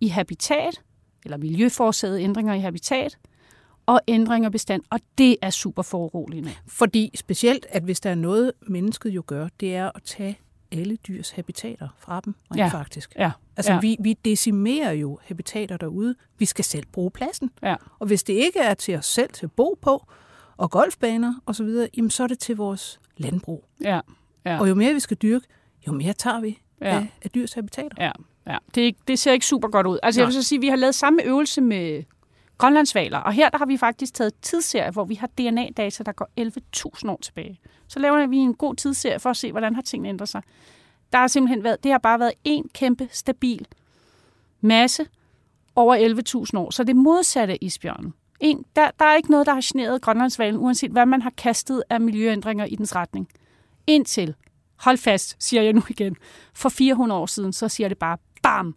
[0.00, 0.82] i habitat,
[1.24, 3.18] eller miljøforårsagede ændringer i habitat,
[3.86, 4.82] og ændringer bestand.
[4.90, 6.50] Og det er super foruroligende.
[6.66, 10.38] Fordi specielt, at hvis der er noget, mennesket jo gør, det er at tage
[10.72, 12.66] alle dyrs habitater fra dem, rent Ja.
[12.68, 13.14] faktisk.
[13.18, 13.80] Ja, Altså, ja.
[13.80, 16.14] vi, vi decimerer jo habitater derude.
[16.38, 17.50] Vi skal selv bruge pladsen.
[17.62, 17.74] Ja.
[17.98, 20.06] Og hvis det ikke er til os selv til at bo på,
[20.56, 23.64] og golfbaner osv., jamen så er det til vores landbrug.
[23.84, 24.00] Ja,
[24.44, 24.60] ja.
[24.60, 25.46] Og jo mere vi skal dyrke,
[25.86, 26.86] jo mere tager vi Ja.
[26.86, 27.96] af, af dyrs habitater.
[28.04, 28.12] Ja,
[28.46, 28.58] ja.
[28.74, 29.98] Det, ikke- det ser ikke super godt ud.
[30.02, 30.34] Altså, jeg Nej.
[30.34, 32.02] vil så sige, at vi har lavet samme øvelse med
[32.58, 36.28] grønlandsvaler, og her der har vi faktisk taget tidsserie, hvor vi har DNA-data, der går
[36.40, 37.60] 11.000 år tilbage.
[37.88, 40.42] Så laver vi en god tidsserie for at se, hvordan har tingene ændret sig.
[41.12, 43.66] Der har simpelthen været, det har bare været en kæmpe stabil
[44.60, 45.06] masse
[45.76, 46.70] over 11.000 år.
[46.70, 48.14] Så det modsatte af isbjørnen.
[48.40, 51.82] En, der, der er ikke noget, der har generet grønlandsvalen, uanset hvad man har kastet
[51.90, 53.28] af miljøændringer i dens retning.
[53.86, 54.34] Indtil,
[54.76, 56.16] hold fast, siger jeg nu igen,
[56.54, 58.74] for 400 år siden, så siger det bare, bam,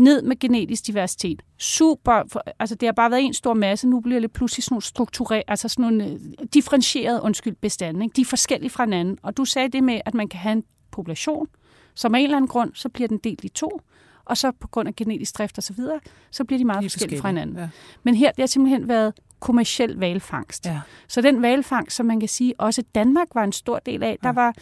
[0.00, 1.42] ned med genetisk diversitet.
[1.58, 4.74] Super, for- altså det har bare været en stor masse, nu bliver det pludselig sådan
[4.74, 8.04] nogle struktureret, altså sådan nogle øh, differentierede, undskyld, bestande.
[8.04, 8.16] Ikke?
[8.16, 9.18] De er forskellige fra hinanden.
[9.22, 11.46] Og du sagde det med, at man kan have en population,
[11.94, 13.80] som af en eller anden grund, så bliver den delt i to,
[14.24, 16.86] og så på grund af genetisk drift og så videre, så bliver de meget De
[16.86, 17.56] er forskellige fra hinanden.
[17.56, 17.68] Ja.
[18.02, 20.66] Men her, det har simpelthen været kommersiel valfangst.
[20.66, 20.80] Ja.
[21.08, 24.32] Så den valfangst, som man kan sige, også Danmark var en stor del af, der
[24.32, 24.54] var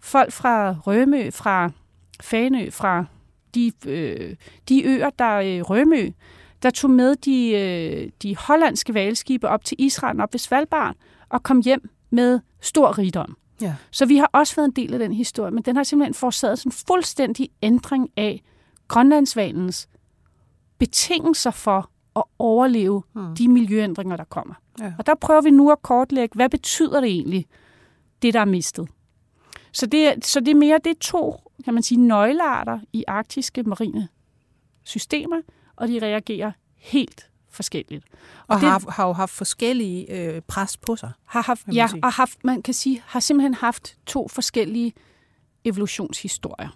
[0.00, 1.70] folk fra Rømø, fra
[2.20, 3.04] Fanø, fra
[3.54, 4.36] de, øh,
[4.68, 6.10] de øer, der øh, Rømø,
[6.62, 10.94] der tog med de, øh, de hollandske valskibe op til Israel, op ved Svalbard,
[11.28, 13.36] og kom hjem med stor rigdom.
[13.60, 13.74] Ja.
[13.90, 16.64] Så vi har også været en del af den historie, men den har simpelthen forårsaget
[16.64, 18.42] en fuldstændig ændring af
[18.88, 19.88] Grønlandsvalens
[20.78, 23.34] betingelser for at overleve mm.
[23.34, 24.54] de miljøændringer, der kommer.
[24.80, 24.92] Ja.
[24.98, 27.46] Og der prøver vi nu at kortlægge, hvad betyder det egentlig,
[28.22, 28.88] det der er mistet.
[29.74, 33.62] Så det, så det er mere det er to, kan man sige, nøglearter i arktiske
[33.62, 34.08] marine
[34.84, 35.42] systemer,
[35.76, 38.04] og de reagerer helt forskelligt.
[38.46, 41.12] Og det- har, har jo haft forskellige øh, pres på sig.
[41.24, 42.04] har haft, ja, sige.
[42.04, 44.92] og haft, man kan sige, har simpelthen haft to forskellige
[45.64, 46.68] evolutionshistorier.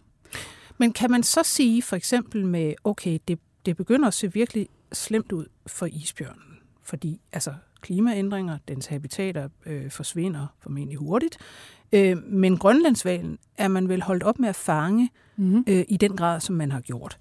[0.79, 4.69] Men kan man så sige for eksempel med, okay, det, det begynder at se virkelig
[4.93, 11.39] slemt ud for isbjørnen, fordi altså klimaændringer, dens habitater øh, forsvinder formentlig hurtigt,
[11.93, 15.11] øh, men Grønlandsvalen er man vel holdt op med at fange
[15.41, 15.65] Mm-hmm.
[15.69, 17.19] øh, i den grad, som man har gjort.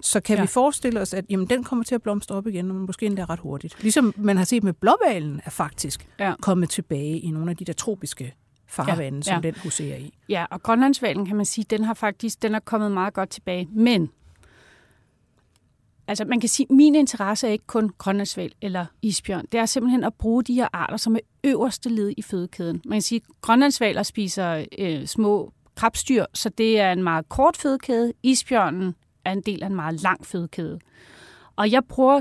[0.00, 0.42] Så kan ja.
[0.42, 3.24] Vi forestille os, at jamen, den kommer til at blomstre op igen, og måske endda
[3.24, 3.82] ret hurtigt.
[3.82, 6.34] Ligesom man har set med blåvalen er faktisk Ja.
[6.42, 8.34] kommet tilbage i nogle af de der tropiske
[8.66, 9.16] farvande.
[9.18, 9.40] Ja, som ja.
[9.40, 10.14] den huserer i.
[10.28, 13.68] Ja, og Grønlandsvalen kan man sige, den har faktisk den er kommet meget godt tilbage.
[13.72, 14.10] Men
[16.08, 19.46] altså man kan sige, min interesse er ikke kun grønlandsval eller isbjørn.
[19.52, 22.82] Det er simpelthen at bruge de her arter som er øverste led i fødekæden.
[22.84, 27.56] Man kan sige, at grønlandsvaler spiser øh, små krabstyr, så det er en meget kort
[27.56, 28.12] fødekæde.
[28.22, 30.78] Isbjørnen er en del af en meget lang fødekæde.
[31.56, 32.20] Og jeg bruger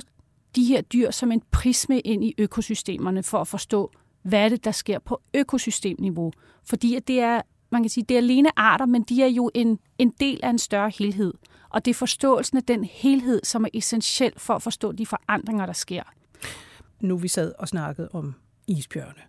[0.56, 4.66] de her dyr som en prisme ind i økosystemerne for at forstå, hvad er det,
[4.66, 6.32] der sker på økosystemniveau.
[6.64, 9.52] Fordi at det er, man kan sige, det er alene arter, men de er jo
[9.54, 11.34] en, en del af en større helhed.
[11.76, 15.66] Og det er forståelsen af den helhed, som er essentiel for at forstå de forandringer,
[15.66, 16.04] der sker.
[17.00, 18.36] nu vi sad og snakkede om
[18.68, 19.22] isbjørne.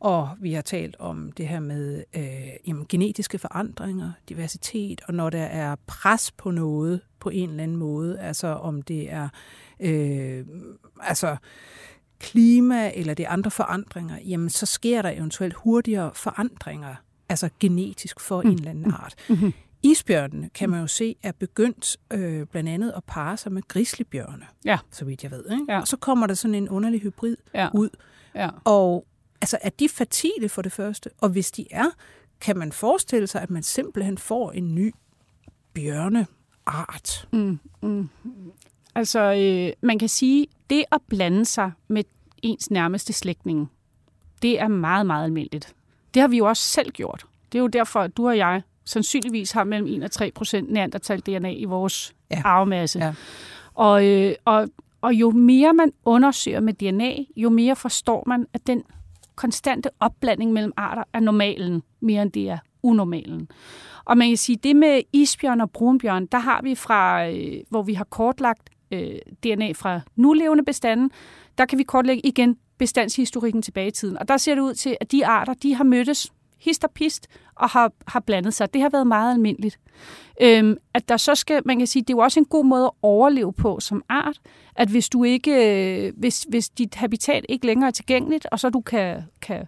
[0.00, 5.30] Og vi har talt om det her med øh, jamen, genetiske forandringer, diversitet, og når
[5.30, 9.28] der er pres på noget på en eller anden måde, altså om det er
[9.80, 10.46] øh,
[11.00, 11.36] altså
[12.18, 16.94] klima eller det er andre forandringer, jamen så sker der eventuelt hurtigere forandringer,
[17.28, 18.50] altså genetisk for mm.
[18.50, 19.14] en eller anden art.
[19.28, 19.52] Mm-hmm.
[19.84, 24.46] Isbjørnene kan man jo se er begyndt øh, blandt andet at parre sig med grizzlybjørne,
[24.64, 24.78] Ja.
[24.90, 25.44] så vidt jeg ved.
[25.52, 25.64] Ikke?
[25.68, 25.80] Ja.
[25.80, 27.68] Og så kommer der sådan en underlig hybrid Ja.
[27.74, 27.88] ud.
[28.34, 28.48] Ja.
[28.64, 29.06] Og
[29.40, 31.10] altså, er de fertile for det første?
[31.18, 31.86] Og hvis de er,
[32.40, 34.94] kan man forestille sig, at man simpelthen får en ny
[35.74, 37.28] bjørneart?
[37.32, 38.08] Mm, mm.
[38.94, 42.04] Altså, øh, man kan sige, det at blande sig med
[42.42, 43.66] ens nærmeste slægtninge,
[44.42, 45.74] det er meget, meget almindeligt.
[46.14, 47.26] Det har vi jo også selv gjort.
[47.52, 50.70] Det er jo derfor, at du og jeg sandsynligvis har mellem 1 og 3 procent
[50.70, 52.42] neandertal-DNA i vores Ja.
[52.44, 52.98] arvemasse.
[52.98, 53.14] Ja.
[53.74, 54.68] Og, øh, og,
[55.00, 58.82] og jo mere man undersøger med DNA, jo mere forstår man, at den
[59.34, 63.48] konstante opblanding mellem arter er normalen, mere end det er unormalen.
[64.04, 67.82] Og man kan sige, det med isbjørn og brunbjørn, der har vi fra, øh, hvor
[67.82, 71.10] vi har kortlagt øh, DNA fra nulevende bestanden,
[71.58, 74.18] der kan vi kortlægge igen bestandshistorikken tilbage i tiden.
[74.18, 76.32] Og der ser det ud til, at de arter, de har mødtes
[76.64, 78.74] hist og pist og har, har blandet sig.
[78.74, 79.78] Det har været meget almindeligt.
[80.40, 82.84] Øhm, at der så skal, man kan sige, det er jo også en god måde
[82.84, 84.40] at overleve på som art,
[84.76, 85.52] at hvis du ikke,
[86.06, 89.66] øh, hvis, hvis dit habitat ikke længere er tilgængeligt, og så du kan, kan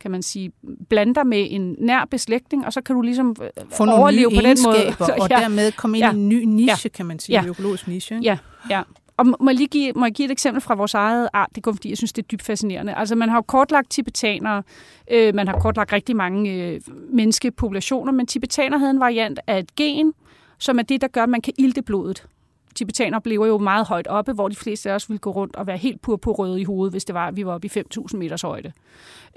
[0.00, 0.52] kan man sige,
[0.88, 4.30] blande dig med en nær beslægtning, og så kan du ligesom øh, Få nogle overleve
[4.30, 4.76] nye på den måde.
[4.98, 5.36] Så, og ja.
[5.36, 6.12] dermed komme ind Ja.
[6.12, 7.42] i en ny niche, kan man sige, Ja.
[7.42, 8.14] en økologisk niche.
[8.16, 8.24] ikke?
[8.28, 8.38] Ja,
[8.70, 8.82] ja.
[9.20, 11.48] Og må jeg lige give, må jeg give et eksempel fra vores eget art?
[11.48, 12.94] Det er kun fordi, jeg synes, det er dybt fascinerende.
[12.94, 14.62] Altså, man har jo kortlagt tibetanere,
[15.10, 16.80] øh, man har kortlagt rigtig mange øh,
[17.12, 20.12] menneskepopulationer, men tibetaner havde en variant af et gen,
[20.58, 22.26] som er det, der gør, at man kan ilte blodet.
[22.74, 25.66] Tibetanere lever jo meget højt oppe, hvor de fleste af os ville gå rundt og
[25.66, 28.42] være helt purpurrøde i hovedet, hvis det var, at vi var oppe i 5.000 meters
[28.42, 28.72] højde.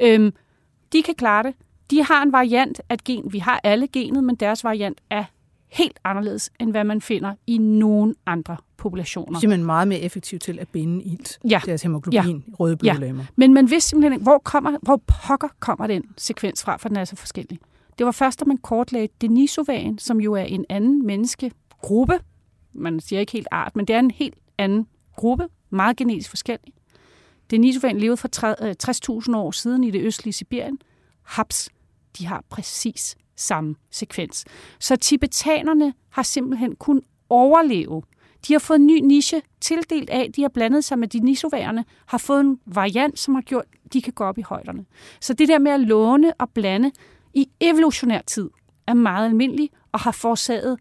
[0.02, 0.34] Øhm,
[0.94, 1.54] de kan klare det.
[1.92, 3.34] De har en variant af et gen.
[3.34, 5.24] Vi har alle genet, men deres variant er
[5.72, 9.40] helt anderledes, end hvad man finder i nogen andre populationer.
[9.40, 11.62] Simpelthen meget mere effektivt til at binde ilt, Ja.
[11.66, 12.54] deres hemoglobin, ja.
[12.60, 13.24] røde blodlemmer.
[13.36, 16.98] Men man vidste simpelthen ikke, hvor, kommer, hvor pokker kommer den sekvens fra, for den
[16.98, 17.60] er så forskellig.
[17.98, 22.20] Det var først, da man kortlagde Denisovan, som jo er en anden menneskegruppe.
[22.74, 26.74] Man siger ikke helt art, men det er en helt anden gruppe, meget genetisk forskellig.
[27.52, 30.78] Denisovan levede for tre- øh, 60.000 år siden i det østlige Sibirien.
[31.24, 31.70] Haps,
[32.18, 34.46] de har præcis samme sekvens.
[34.80, 38.02] Så tibetanerne har simpelthen kun overleve.
[38.48, 42.18] De har fået en ny niche tildelt af, de har blandet sig med denisoværerne, har
[42.18, 44.86] fået en variant, som har gjort, de kan gå op i højderne.
[45.22, 46.92] Så det der med at låne og blande
[47.34, 48.50] i evolutionær tid
[48.88, 50.80] er meget almindeligt og har forårsaget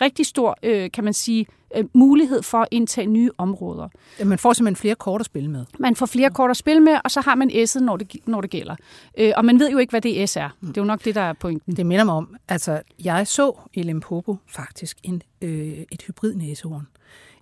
[0.00, 3.88] rigtig stor, øh, kan man sige, øh, mulighed for at indtage nye områder.
[4.24, 5.64] Man får simpelthen flere kort at spille med.
[5.78, 8.40] Man får flere kort at spille med, og så har man S'et, når det, når
[8.40, 8.76] det gælder.
[9.18, 10.48] Øh, og man ved jo ikke, hvad det S er.
[10.60, 11.76] Det er jo nok det, der er pointen.
[11.76, 16.86] Det minder mig om, altså jeg så i Limpopo faktisk en, øh, et hybridnæsehorn.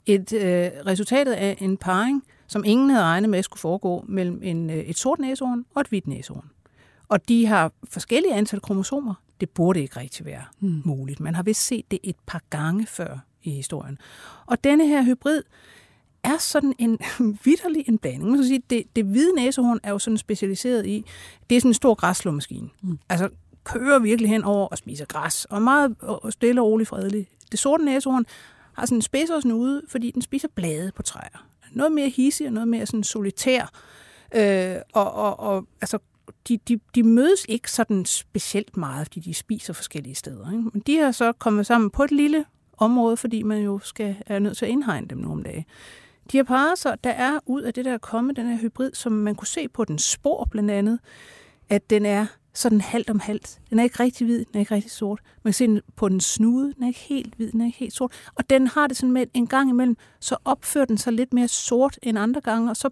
[0.06, 4.70] Et øh, resultatet af en parring, som ingen havde regnet med skulle foregå mellem en,
[4.70, 6.50] øh, et sort næsehorn og et hvidt næsehorn.
[7.08, 9.14] Og de har forskellige antal kromosomer.
[9.40, 10.82] Det burde ikke rigtig være mm.
[10.84, 11.20] muligt.
[11.20, 13.98] Man har vist set det et par gange før i historien.
[14.46, 15.42] Og denne her hybrid
[16.24, 16.98] er sådan en
[17.44, 18.30] vidderlig en blanding.
[18.30, 21.04] Man skal sige, det, det hvide næsehorn er jo sådan specialiseret i,
[21.50, 22.68] det er sådan en stor græsslåmaskine.
[22.82, 22.98] Mm.
[23.08, 23.28] Altså
[23.64, 25.96] kører virkelig hen over og spiser græs, og meget
[26.30, 27.28] stille og roligt fredelig.
[27.50, 28.24] Det sorte næsehorn
[28.72, 31.46] har sådan en spidsårsnude, fordi den spiser blade på træer.
[31.72, 33.70] Noget mere hissig og noget mere sådan solitær.
[34.34, 35.98] Øh, og, og, og altså,
[36.48, 40.50] de, de, de mødes ikke sådan specielt meget, fordi de spiser forskellige steder.
[40.50, 40.62] Ikke?
[40.72, 42.44] Men de har så kommet sammen på et lille
[42.78, 45.66] område, fordi man jo skal, er nødt til at indhegne dem nogle dage.
[46.32, 49.12] De har parret sig, der er ud af det der kommet, den her hybrid, som
[49.12, 50.98] man kunne se på den spor blandt andet,
[51.68, 53.58] at den er sådan halvt om halvt.
[53.70, 55.20] Den er ikke rigtig hvid, den er ikke rigtig sort.
[55.42, 57.78] Man kan se den på den snude, den er ikke helt hvid, den er ikke
[57.78, 58.12] helt sort.
[58.34, 61.48] Og den har det sådan med, en gang imellem, så opfører den sig lidt mere
[61.48, 62.90] sort end andre gange, og så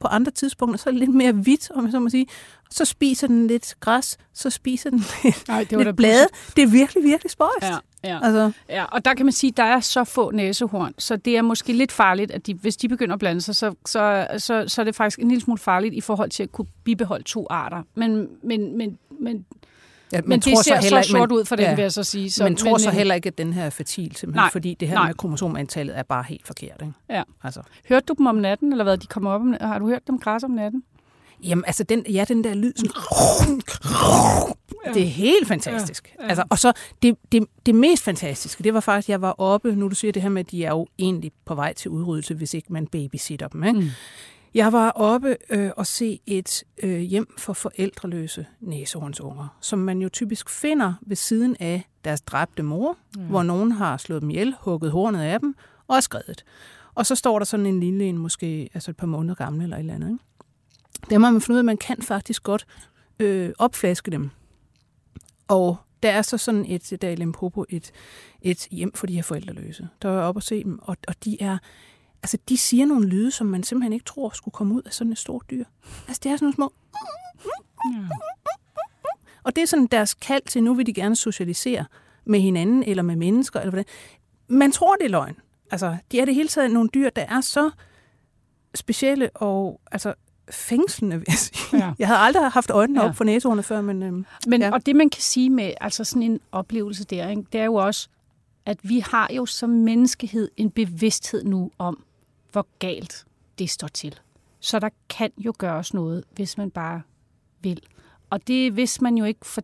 [0.00, 2.26] på andre tidspunkter, så er det lidt mere hvidt, om man så må sige.
[2.70, 6.26] Så spiser den lidt græs, så spiser den lidt, Ej, det var lidt blade.
[6.56, 7.62] Det er virkelig, virkelig spøjst.
[7.62, 8.20] Ja, ja.
[8.22, 8.52] Altså.
[8.68, 11.42] ja, og der kan man sige, at der er så få næsehorn, så det er
[11.42, 14.80] måske lidt farligt, at de, hvis de begynder at blande sig, så, så, så, så
[14.80, 17.82] er det faktisk en lille smule farligt i forhold til at kunne bibeholde to arter.
[17.94, 19.46] Men, men, men, men
[20.12, 21.92] Ja, men det tror ser så, heller, så sort ud for den, ja, vil jeg
[21.92, 22.30] så sige.
[22.30, 24.74] Så, men tror men, så heller ikke, at den her er fertil, simpelthen, nej, fordi
[24.74, 25.06] det her nej.
[25.06, 26.76] med kromosomantallet er bare helt forkert.
[26.82, 26.92] Ikke?
[27.10, 27.22] Ja.
[27.42, 27.62] Altså.
[27.88, 28.98] Hørte du dem om natten, eller hvad?
[28.98, 30.82] De kommer op om, har du hørt dem græs om natten?
[31.44, 33.60] Jamen, altså, den, ja, den der lyd, sådan,
[34.86, 34.92] ja.
[34.92, 36.14] det er helt fantastisk.
[36.18, 36.28] Ja, ja.
[36.28, 39.74] Altså, og så det, det, det mest fantastiske, det var faktisk, at jeg var oppe,
[39.74, 42.34] nu du siger det her med, at de er jo egentlig på vej til udryddelse,
[42.34, 43.64] hvis ikke man babysitter dem.
[43.64, 43.80] Ikke?
[43.80, 43.86] Mm.
[44.54, 50.08] Jeg var oppe øh, og se et øh, hjem for forældreløse næsehornsunger, som man jo
[50.08, 53.26] typisk finder ved siden af deres dræbte mor, mm.
[53.26, 55.54] hvor nogen har slået dem ihjel, hugget hornet af dem
[55.86, 56.44] og er skrevet.
[56.94, 59.76] Og så står der sådan en lille en, måske altså et par måneder gammel eller
[59.76, 60.10] et eller andet.
[60.10, 60.24] Ikke?
[61.10, 62.66] Der må man finde ud af, at man kan faktisk godt
[63.18, 64.30] øh, opflaske dem.
[65.48, 67.92] Og der er så sådan et, der i Limpopo, et,
[68.42, 69.88] et hjem for de her forældreløse.
[70.02, 71.58] Der var jeg oppe og se dem, og, og de er
[72.22, 75.12] altså, de siger nogle lyde, som man simpelthen ikke tror skulle komme ud af sådan
[75.12, 75.64] et stort dyr.
[76.08, 76.72] Altså, det er sådan nogle små...
[77.92, 78.08] Ja.
[79.42, 81.84] Og det er sådan deres kald til, nu vil de gerne socialisere
[82.24, 83.60] med hinanden eller med mennesker.
[83.60, 83.84] Eller hvordan.
[84.48, 85.36] Man tror, det er løgn.
[85.70, 87.70] Altså, de er det hele taget nogle dyr, der er så
[88.74, 90.14] specielle og altså,
[90.50, 91.84] fængslende, vil jeg sige.
[91.84, 91.92] Ja.
[91.98, 93.08] Jeg havde aldrig haft øjnene ja.
[93.08, 94.02] op for næsehornet før, men...
[94.02, 94.72] Øhm, men ja.
[94.72, 97.74] Og det, man kan sige med altså sådan en oplevelse der, ikke, det er jo
[97.74, 98.08] også,
[98.66, 102.04] at vi har jo som menneskehed en bevidsthed nu om,
[102.52, 103.24] hvor galt
[103.58, 104.20] det står til.
[104.60, 107.02] Så der kan jo gøres noget, hvis man bare
[107.60, 107.82] vil.
[108.30, 109.62] Og det vidste man jo ikke for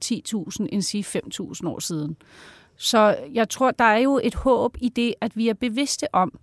[0.60, 2.16] 10.000, end sige 5.000 år siden.
[2.76, 6.38] Så jeg tror, der er jo et håb i det, at vi er bevidste om,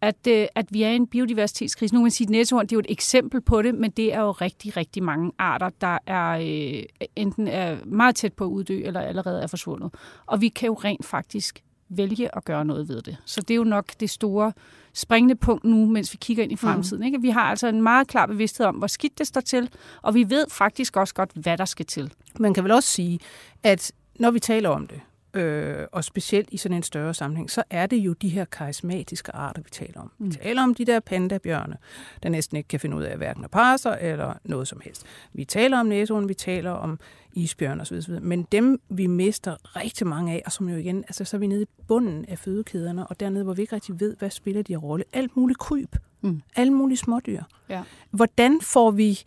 [0.00, 1.94] at, øh, at vi er i en biodiversitetskrise.
[1.94, 4.14] Nu kan man sige, at næsehorn det er jo et eksempel på det, men det
[4.14, 8.48] er jo rigtig, rigtig mange arter, der er øh, enten er meget tæt på at
[8.48, 9.94] uddø, eller allerede er forsvundet.
[10.26, 11.62] Og vi kan jo rent faktisk
[11.96, 13.16] vælge at gøre noget ved det.
[13.24, 14.52] Så det er jo nok det store
[14.94, 17.00] springende punkt nu, mens vi kigger ind i fremtiden.
[17.00, 17.06] Mm.
[17.06, 17.20] Ikke?
[17.20, 19.70] Vi har altså en meget klar bevidsthed om, hvor skidt det står til,
[20.02, 22.12] og vi ved faktisk også godt, hvad der skal til.
[22.38, 23.18] Man kan vel også sige,
[23.62, 25.00] at når vi taler om det,
[25.34, 29.32] øh, og specielt i sådan en større sammenhæng, så er det jo de her karismatiske
[29.34, 30.12] arter, vi taler om.
[30.18, 30.26] Mm.
[30.26, 31.76] Vi taler om de der pandabjørne,
[32.22, 35.04] der næsten ikke kan finde ud af hverken at parre sig eller noget som helst.
[35.32, 36.98] Vi taler om næsehorn, vi taler om
[37.34, 37.96] isbjørn osv.
[37.96, 38.20] osv.
[38.20, 41.46] Men dem, vi mister rigtig mange af, og som jo igen, altså så er vi
[41.46, 44.76] nede i bunden af fødekæderne, og dernede, hvor vi ikke rigtig ved, hvad spiller de
[44.76, 45.04] rolle.
[45.12, 46.42] Alt muligt kryb, mm.
[46.56, 47.42] alle mulige smådyr.
[47.68, 47.82] Ja.
[48.10, 49.20] Hvordan får vi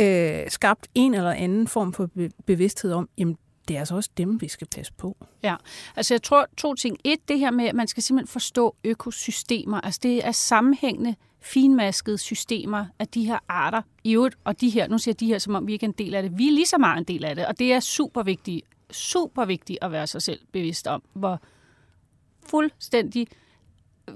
[0.00, 2.10] øh, skabt en eller anden form for
[2.46, 5.16] bevidsthed om, jamen det er altså også dem, vi skal passe på.
[5.42, 5.56] Ja,
[5.96, 6.98] altså jeg tror to ting.
[7.04, 9.80] Et, det her med, at man skal simpelthen forstå økosystemer.
[9.80, 13.82] Altså det er sammenhængende, finmaskede systemer af de her arter.
[14.04, 15.94] I øvrigt, og de her, nu siger de her, som om vi ikke er en
[15.98, 16.38] del af det.
[16.38, 19.44] Vi er lige så meget en del af det, og det er super vigtigt, super
[19.44, 21.40] vigtigt at være sig selv bevidst om, hvor
[22.46, 23.26] fuldstændig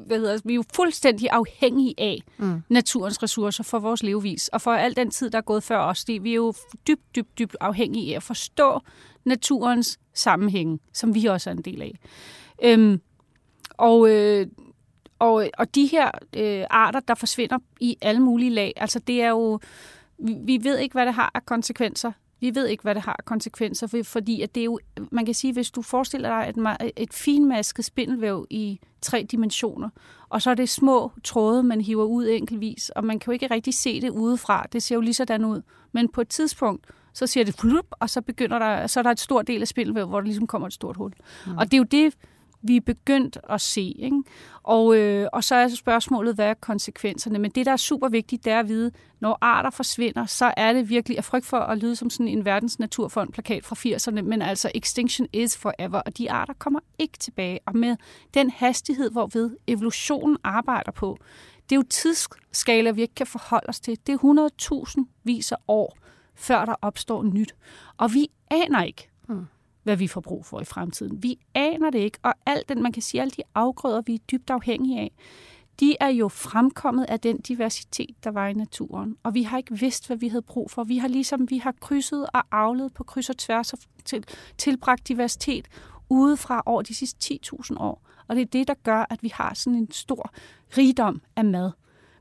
[0.06, 2.62] hvad hedder, vi er jo fuldstændig afhængige af mm.
[2.68, 6.04] naturens ressourcer for vores levevis, og for al den tid, der er gået før os.
[6.04, 6.54] Det, vi er jo
[6.86, 8.80] dybt, dybt, dybt afhængige af at forstå
[9.24, 11.98] naturens sammenhæng, som vi også er en del af.
[12.62, 13.00] Øhm,
[13.70, 14.46] og, øh,
[15.18, 19.28] og, og de her øh, arter, der forsvinder i alle mulige lag, altså det er
[19.28, 19.58] jo,
[20.18, 22.12] vi, vi ved ikke, hvad det har af konsekvenser.
[22.40, 24.78] Vi ved ikke, hvad det har af konsekvenser, fordi at det er jo,
[25.10, 29.88] man kan sige, hvis du forestiller dig et, et finmasket spindelvæv i tre dimensioner,
[30.28, 33.54] og så er det små tråde, man hiver ud enkeltvis, og man kan jo ikke
[33.54, 34.66] rigtig se det udefra.
[34.72, 35.62] Det ser jo lige sådan ud.
[35.92, 39.10] Men på et tidspunkt, så siger det flup, og så begynder der, så er der
[39.10, 41.12] et stort del af spindelvæv, hvor der ligesom kommer et stort hul.
[41.46, 41.56] Mm.
[41.56, 42.14] Og det er jo det,
[42.62, 43.94] vi er begyndt at se.
[43.98, 44.22] Ikke?
[44.62, 47.38] Og, øh, og så er spørgsmålet, hvad er konsekvenserne?
[47.38, 48.90] Men det, der er super vigtigt, det er at vide,
[49.20, 52.44] når arter forsvinder, så er det virkelig at frygt for at lyde som sådan en
[52.44, 57.58] verdens naturfond-plakat fra 80'erne, men altså extinction is forever, og de arter kommer ikke tilbage.
[57.66, 57.96] Og med
[58.34, 61.18] den hastighed, hvorved evolutionen arbejder på,
[61.70, 63.98] det er jo tidsskala, vi ikke kan forholde os til.
[64.06, 64.50] Det er
[64.86, 65.96] 100.000 vis af år,
[66.40, 67.54] før der opstår nyt.
[67.96, 69.46] Og vi aner ikke, hmm.
[69.82, 71.22] hvad vi får brug for i fremtiden.
[71.22, 74.18] Vi aner det ikke, og alt den, man kan sige, alle de afgrøder, vi er
[74.18, 75.12] dybt afhængige af,
[75.80, 79.16] de er jo fremkommet af den diversitet, der var i naturen.
[79.22, 80.84] Og vi har ikke vidst, hvad vi havde brug for.
[80.84, 84.24] Vi har ligesom vi har krydset og aflet på kryds og tværs og til,
[84.58, 85.68] tilbragt diversitet
[86.08, 88.02] udefra over de sidste 10.000 år.
[88.28, 90.30] Og det er det, der gør, at vi har sådan en stor
[90.78, 91.70] rigdom af mad.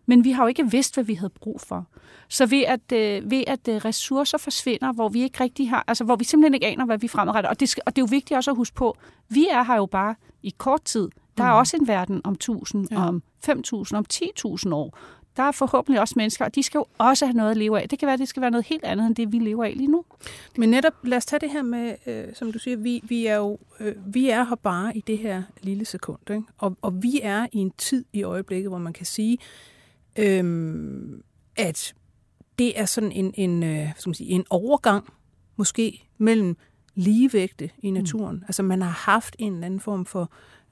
[0.09, 1.85] Men vi har jo ikke vidst, hvad vi havde brug for.
[2.29, 6.03] Så ved at, øh, ved at øh, ressourcer forsvinder, hvor vi ikke rigtig har, altså
[6.03, 7.49] hvor vi simpelthen ikke aner, hvad vi fremadretter.
[7.49, 8.97] Og det, skal, og det er jo vigtigt også at huske på,
[9.29, 11.09] vi er her jo bare i kort tid.
[11.37, 11.57] Der er mm.
[11.57, 13.07] også en verden om 1000, ja.
[13.07, 14.97] om 5000, om 10.000 år.
[15.37, 17.89] Der er forhåbentlig også mennesker, og de skal jo også have noget at leve af.
[17.89, 19.73] Det kan være, at det skal være noget helt andet, end det vi lever af
[19.75, 20.03] lige nu.
[20.57, 23.35] Men netop, lad os tage det her med, øh, som du siger, vi, vi er
[23.35, 26.19] jo øh, vi er her bare i det her lille sekund.
[26.29, 26.43] Ikke?
[26.57, 29.37] Og, og vi er i en tid i øjeblikket, hvor man kan sige,
[30.19, 31.19] øh,
[31.55, 31.93] at
[32.59, 35.13] det er sådan en, en, øh, skal man sige, en overgang
[35.55, 36.57] måske mellem
[36.95, 38.35] ligevægte i naturen.
[38.35, 38.43] Mm.
[38.43, 40.31] Altså man har haft en eller anden form for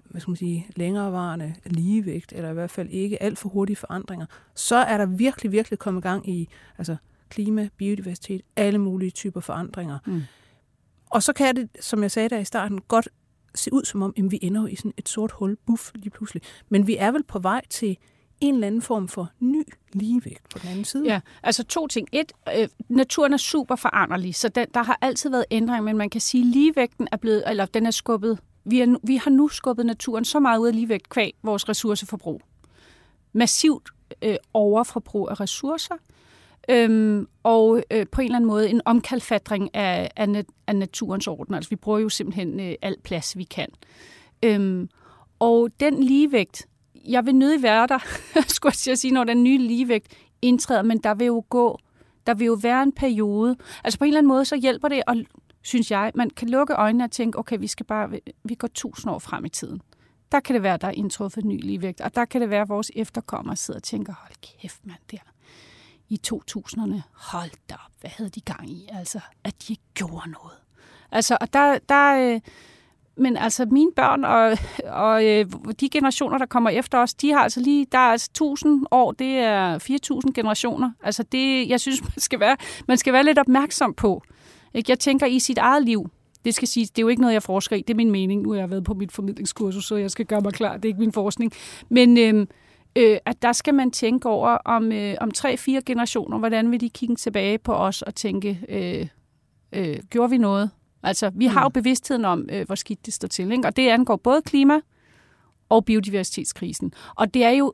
[0.10, 4.26] hvad skal man sige, længerevarende ligevægt, eller i hvert fald ikke alt for hurtige forandringer,
[4.56, 6.96] så er der virkelig, virkelig kommet gang i altså
[7.30, 10.00] klima, biodiversitet, alle mulige typer forandringer.
[10.06, 10.22] Mm.
[11.10, 13.10] Og så kan det, som jeg sagde der i starten, godt
[13.56, 16.44] se ud som om, at vi ender i sådan et sort hul, buff lige pludselig.
[16.70, 17.98] Men vi er vel på vej til
[18.42, 19.64] en eller anden form for ny
[19.94, 21.06] ligevægt på den anden side.
[21.06, 22.08] Ja, altså to ting.
[22.12, 26.10] Et, øh, naturen er super foranderlig, så den, der har altid været ændring, men man
[26.10, 29.48] kan sige, at ligevægten er blevet, eller den er skubbet vi, er, vi har nu
[29.48, 32.42] skubbet naturen så meget ud af ligevægt kvæg vores ressourceforbrug.
[33.34, 33.90] Massivt
[34.22, 35.96] øh, overforbrug af ressourcer,
[36.70, 41.28] øhm, og øh, på en eller anden måde en omkalfatring af, af, nat, af naturens
[41.28, 41.56] orden.
[41.56, 43.68] Altså vi bruger jo simpelthen øh, al plads, vi kan.
[44.44, 44.90] Øhm,
[45.40, 46.68] og den ligevægt,
[47.08, 48.00] jeg vil nødig være der,
[48.56, 50.08] skulle jeg sige, når den nye ligevægt
[50.42, 51.80] indtræder, men der vil jo gå,
[52.28, 53.56] der vil jo være en periode.
[53.84, 55.16] Altså på en eller anden måde, så hjælper det og
[55.62, 58.10] synes jeg, man kan lukke øjnene og tænke, okay, vi skal bare,
[58.44, 59.82] vi går tusind år frem i tiden.
[60.32, 62.70] Der kan det være, der er indtruffet ny ligevægt, og der kan det være, at
[62.70, 65.18] vores efterkommere sidder og tænker, hold kæft mand, der
[66.10, 68.90] i 2000'erne, hold da op, hvad havde de gang i?
[68.92, 70.58] Altså, at de ikke gjorde noget.
[71.12, 72.42] Altså, og der, der øh,
[73.20, 75.46] men altså mine børn og, og øh,
[75.80, 79.12] de generationer, der kommer efter os, de har altså lige, der er altså 1000 år,
[79.12, 80.92] det er 4000 generationer.
[81.04, 82.58] Altså det, jeg synes, man skal være,
[82.88, 84.24] man skal være lidt opmærksom på,
[84.74, 84.92] ikke?
[84.92, 86.10] Jeg tænker i sit eget liv,
[86.46, 88.42] det skal sige, det er jo ikke noget, jeg forsker i, det er min mening.
[88.42, 90.90] Nu har jeg været på mit formidlingskursus, så jeg skal gøre mig klar, det er
[90.90, 91.52] ikke min forskning.
[91.90, 92.48] Men øh,
[92.98, 96.90] øh, at der skal man tænke over om, øh, om tre-fire generationer, hvordan vil de
[96.90, 99.08] kigge tilbage på os og tænke, øh,
[99.74, 100.70] øh, gjorde vi noget?
[101.04, 101.74] Altså, vi har jo mm.
[101.74, 103.68] bevidstheden om, øh, hvor skidt det står til, ikke?
[103.68, 104.80] og det angår både klima
[105.70, 106.94] og biodiversitetskrisen.
[107.16, 107.74] Og det er jo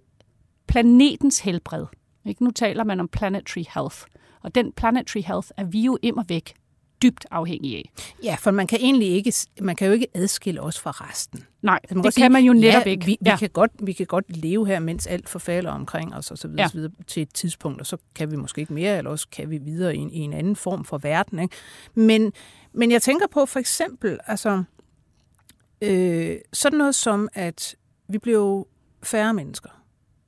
[0.68, 1.86] planetens helbred.
[2.26, 2.44] Ikke?
[2.44, 3.98] Nu taler man om planetary health.
[4.42, 6.54] Og den planetary health er vi jo immer væk
[7.04, 7.92] dybt afhængige af.
[8.24, 11.44] Ja, for man kan egentlig ikke, man kan jo ikke adskille os fra resten.
[11.62, 13.06] Nej, altså, man det kan sige, man jo netop ja, ikke.
[13.06, 13.34] Vi, ja.
[13.34, 16.48] vi, kan godt, vi kan godt leve her, mens alt forfalder omkring os og så
[16.48, 16.68] videre, ja.
[16.68, 19.50] så videre til et tidspunkt, og så kan vi måske ikke mere, eller også kan
[19.50, 21.40] vi videre i en, i en anden form for verden.
[21.40, 21.56] Ikke?
[21.94, 22.34] Men,
[22.74, 24.64] men jeg tænker på for eksempel, altså
[25.82, 27.76] øh, sådan noget som, at
[28.08, 28.64] vi bliver
[29.04, 29.70] færre mennesker.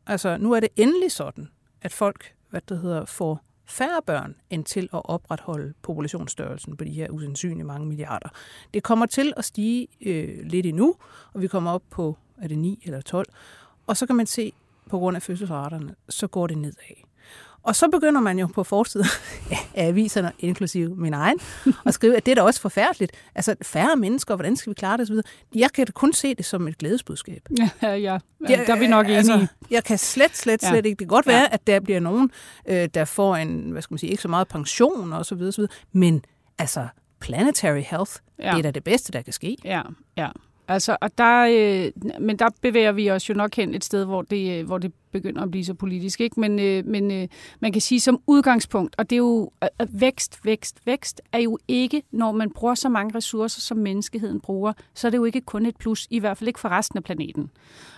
[0.08, 1.48] Altså nu er det endelig sådan,
[1.82, 6.92] at folk, hvad det hedder, får færre børn end til at opretholde populationsstørrelsen på de
[6.92, 8.30] her usandsynlige mange milliarder.
[8.74, 10.96] Det kommer til at stige øh, lidt endnu,
[11.34, 13.28] og vi kommer op på, er det 9 eller 12,
[13.88, 14.54] og så kan man se,
[14.90, 16.96] på grund af fødselsraterne, så går det nedad.
[17.66, 19.08] Og så begynder man jo på forsiden
[19.76, 21.40] af aviserne, inklusive min egen,
[21.86, 23.12] at skrive, at det er da også forfærdeligt.
[23.36, 25.16] Altså færre mennesker, hvordan skal vi klare det osv.
[25.56, 27.42] Jeg kan kun se det som et glædesbudskab.
[27.82, 27.96] Ja, ja,
[28.50, 28.66] ja.
[28.68, 29.18] der er vi nok enige.
[29.18, 30.76] Altså, jeg kan slet, slet, slet ja.
[30.76, 30.90] ikke.
[30.90, 31.48] Det kan godt være, ja.
[31.52, 32.32] at der bliver nogen,
[32.68, 35.52] øh, der får en, hvad skal man sige, ikke så meget pension og så videre,
[35.52, 35.74] så videre.
[35.92, 36.24] men
[36.58, 36.88] altså
[37.20, 38.52] planetary health, ja.
[38.52, 39.58] det er da det bedste, der kan ske.
[39.64, 39.82] Ja,
[40.18, 40.30] ja.
[40.68, 41.92] Altså, og der, øh,
[42.22, 44.94] men der bevæger vi os jo nok hen et sted, hvor det, øh, hvor det
[45.12, 46.22] begynder at blive så politisk.
[46.22, 46.40] Ikke?
[46.40, 47.28] Men, øh, men øh,
[47.60, 51.40] man kan sige som udgangspunkt, og det er jo øh, øh, vækst, vækst, vækst, er
[51.40, 55.26] jo ikke, når man bruger så mange ressourcer, som menneskeheden bruger, så er det jo
[55.26, 57.52] ikke kun et plus, i hvert fald ikke for resten af planeten.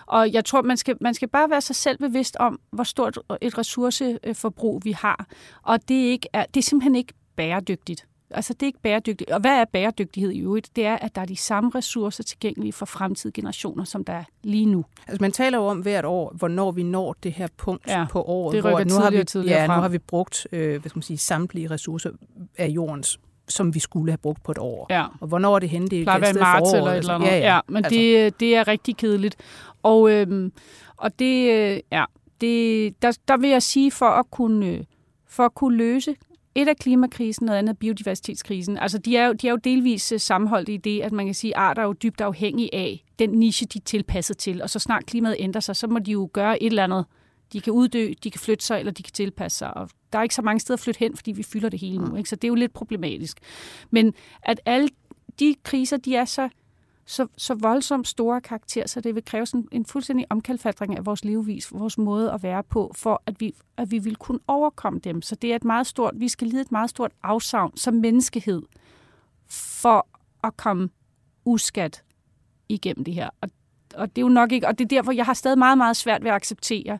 [0.05, 3.19] Og jeg tror, man skal, man skal bare være sig selv bevidst om, hvor stort
[3.41, 5.27] et ressourceforbrug vi har.
[5.63, 9.31] Og det er, ikke, er, det er simpelthen ikke bæredygtigt Altså, det er ikke bæredygtigt.
[9.31, 10.69] Og hvad er bæredygtighed i øvrigt?
[10.75, 14.23] Det er, at der er de samme ressourcer tilgængelige for fremtidige generationer, som der er
[14.43, 14.85] lige nu.
[15.07, 18.21] Altså, man taler jo om hvert år, hvornår vi når det her punkt Ja, på
[18.21, 19.81] året, det hvor nu har, vi, tidligere ja, nu frem.
[19.81, 22.09] har vi brugt øh, hvad skal man sige, samtlige ressourcer
[22.57, 24.87] af jordens, som vi skulle have brugt på et år.
[24.89, 25.05] Ja.
[25.21, 25.87] Og hvornår er det henne?
[25.87, 27.27] Det er plejer at være marts eller et eller andet.
[27.27, 27.59] Ja, ja.
[27.67, 29.35] men altså, det, det er rigtig kedeligt.
[29.83, 30.51] Og, øhm,
[30.97, 32.05] og det, øh, ja,
[32.41, 34.83] det, der, der vil jeg sige, for at kunne, øh,
[35.27, 36.15] for at kunne løse
[36.57, 38.77] et af klimakrisen, noget andet er biodiversitetskrisen.
[38.77, 41.35] Altså, de er jo, de er jo delvis øh, sammenholdt i det, at man kan
[41.35, 44.61] sige, at arter er jo dybt afhængige af den niche, de er tilpasset til.
[44.61, 47.05] Og så snart klimaet ændrer sig, så må de jo gøre et eller andet.
[47.53, 49.77] De kan uddø, de kan flytte sig, eller de kan tilpasse sig.
[49.77, 51.97] Og der er ikke så mange steder at flytte hen, fordi vi fylder det hele
[51.97, 52.15] nu.
[52.15, 52.29] Ikke?
[52.29, 53.37] Så det er jo lidt problematisk.
[53.91, 54.89] Men at alle
[55.39, 56.49] de kriser, de er så
[57.09, 61.25] så, så voldsomt store karakter, så det vil kræve sådan en fuldstændig omkalfatring af vores
[61.25, 65.21] levevis, vores måde at være på, for at vi, at vi vil kunne overkomme dem.
[65.21, 68.61] Så det er et meget stort, vi skal lide et meget stort afsavn som menneskehed,
[69.49, 70.07] for
[70.43, 70.89] at komme
[71.45, 72.03] uskat
[72.69, 73.29] igennem det her.
[73.41, 73.49] Og,
[73.95, 75.97] og det er jo nok ikke, og det er derfor, jeg har stadig meget, meget
[75.97, 76.99] svært ved at acceptere,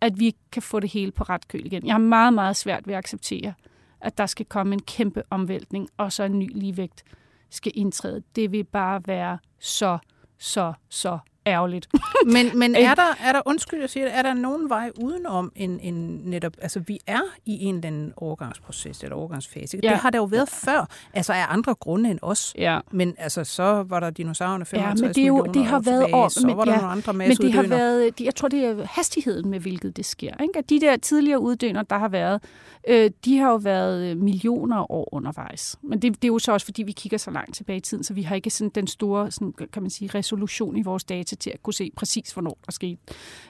[0.00, 1.86] at vi kan få det hele på ret køl igen.
[1.86, 3.54] Jeg har meget, meget svært ved at acceptere,
[4.00, 7.04] at der skal komme en kæmpe omvæltning, og så en ny ligevægt
[7.50, 8.22] skal indtræde.
[8.36, 9.98] Det vil bare være så,
[10.38, 11.88] så, så ærgerligt.
[12.26, 15.52] Men, men er, der, er der, undskyld, jeg siger det, er der nogen vej udenom
[15.56, 19.78] en, en netop, altså vi er i en eller anden overgangsproces eller overgangsfase.
[19.82, 19.88] Ja.
[19.88, 22.54] Det har der jo været før, altså af andre grunde end os.
[22.58, 22.78] Ja.
[22.90, 25.76] Men altså, så var der dinosaurerne 55 Ja, men det er jo, millioner det har
[25.76, 28.20] år været tilbage, år, så men, var der ja, nogle andre men det har været,
[28.20, 30.42] jeg tror, det er hastigheden med, hvilket det sker.
[30.42, 30.58] Ikke?
[30.58, 32.42] At de der tidligere uddøner, der har været,
[32.88, 35.76] øh, de har jo været øh, millioner år undervejs.
[35.82, 38.04] Men det, det er jo så også, fordi vi kigger så langt tilbage i tiden,
[38.04, 41.35] så vi har ikke sådan den store, sådan, kan man sige, resolution i vores data
[41.36, 42.98] til at kunne se præcis, hvornår der skete.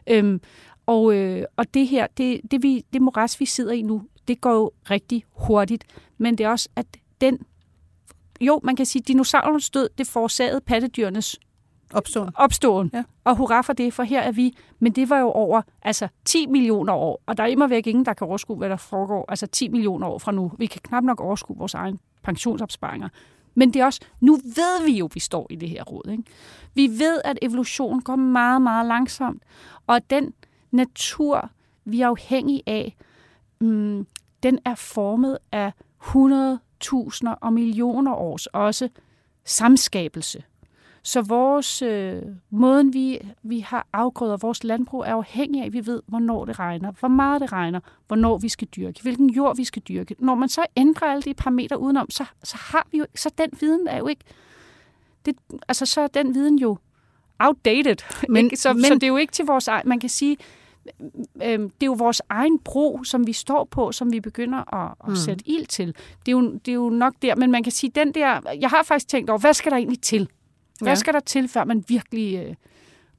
[0.06, 0.40] Øhm,
[0.86, 4.40] og, øh, og det her, det, det, vi, det moras, vi sidder i nu, det
[4.40, 5.84] går jo rigtig hurtigt.
[6.18, 6.86] Men det er også, at
[7.20, 7.38] den...
[8.40, 11.40] Jo, man kan sige, at dinosaurernes død, det forårsagede pattedyrenes
[11.92, 12.30] Opståen.
[12.34, 12.90] opståen.
[12.94, 13.04] Ja.
[13.24, 14.56] Og hurra for det, for her er vi.
[14.78, 17.22] Men det var jo over altså 10 millioner år.
[17.26, 19.24] Og der er immer væk ingen, der kan overskue, hvad der foregår.
[19.28, 20.52] Altså 10 millioner år fra nu.
[20.58, 23.08] Vi kan knap nok overskue vores egen pensionsopsparinger.
[23.56, 26.10] Men det er også, nu ved vi jo, at vi står i det her råd.
[26.10, 26.22] Ikke?
[26.74, 29.42] Vi ved, at evolution går meget, meget langsomt.
[29.86, 30.34] Og den
[30.70, 31.50] natur,
[31.84, 32.96] vi er afhængige af,
[33.60, 34.06] mm,
[34.42, 38.88] den er formet af 100.000 og millioner års også
[39.44, 40.44] samskabelse.
[41.06, 45.86] Så vores øh, måden, vi, vi har afgrøder, vores landbrug er afhængig af, at vi
[45.86, 49.64] ved, hvornår det regner, hvor meget det regner, hvornår vi skal dyrke, hvilken jord vi
[49.64, 50.16] skal dyrke.
[50.18, 53.50] Når man så ændrer alle de parametre udenom, så, så har vi jo, så den
[53.60, 54.24] viden er jo ikke,
[55.24, 55.36] det,
[55.68, 56.78] altså så er den viden jo
[57.38, 57.96] outdated.
[58.28, 58.56] Men- ikke?
[58.56, 60.36] Så, men- så det er jo ikke til vores egen, man kan sige,
[61.42, 64.94] øh, det er jo vores egen bro, som vi står på, som vi begynder at,
[65.04, 65.16] at mm.
[65.16, 65.86] sætte ild til.
[66.26, 68.70] Det er, jo, det er jo nok der, men man kan sige, den der, jeg
[68.70, 70.28] har faktisk tænkt over, hvad skal der egentlig til?
[70.80, 70.94] Hvad Ja.
[70.94, 72.54] skal der til, før man virkelig øh,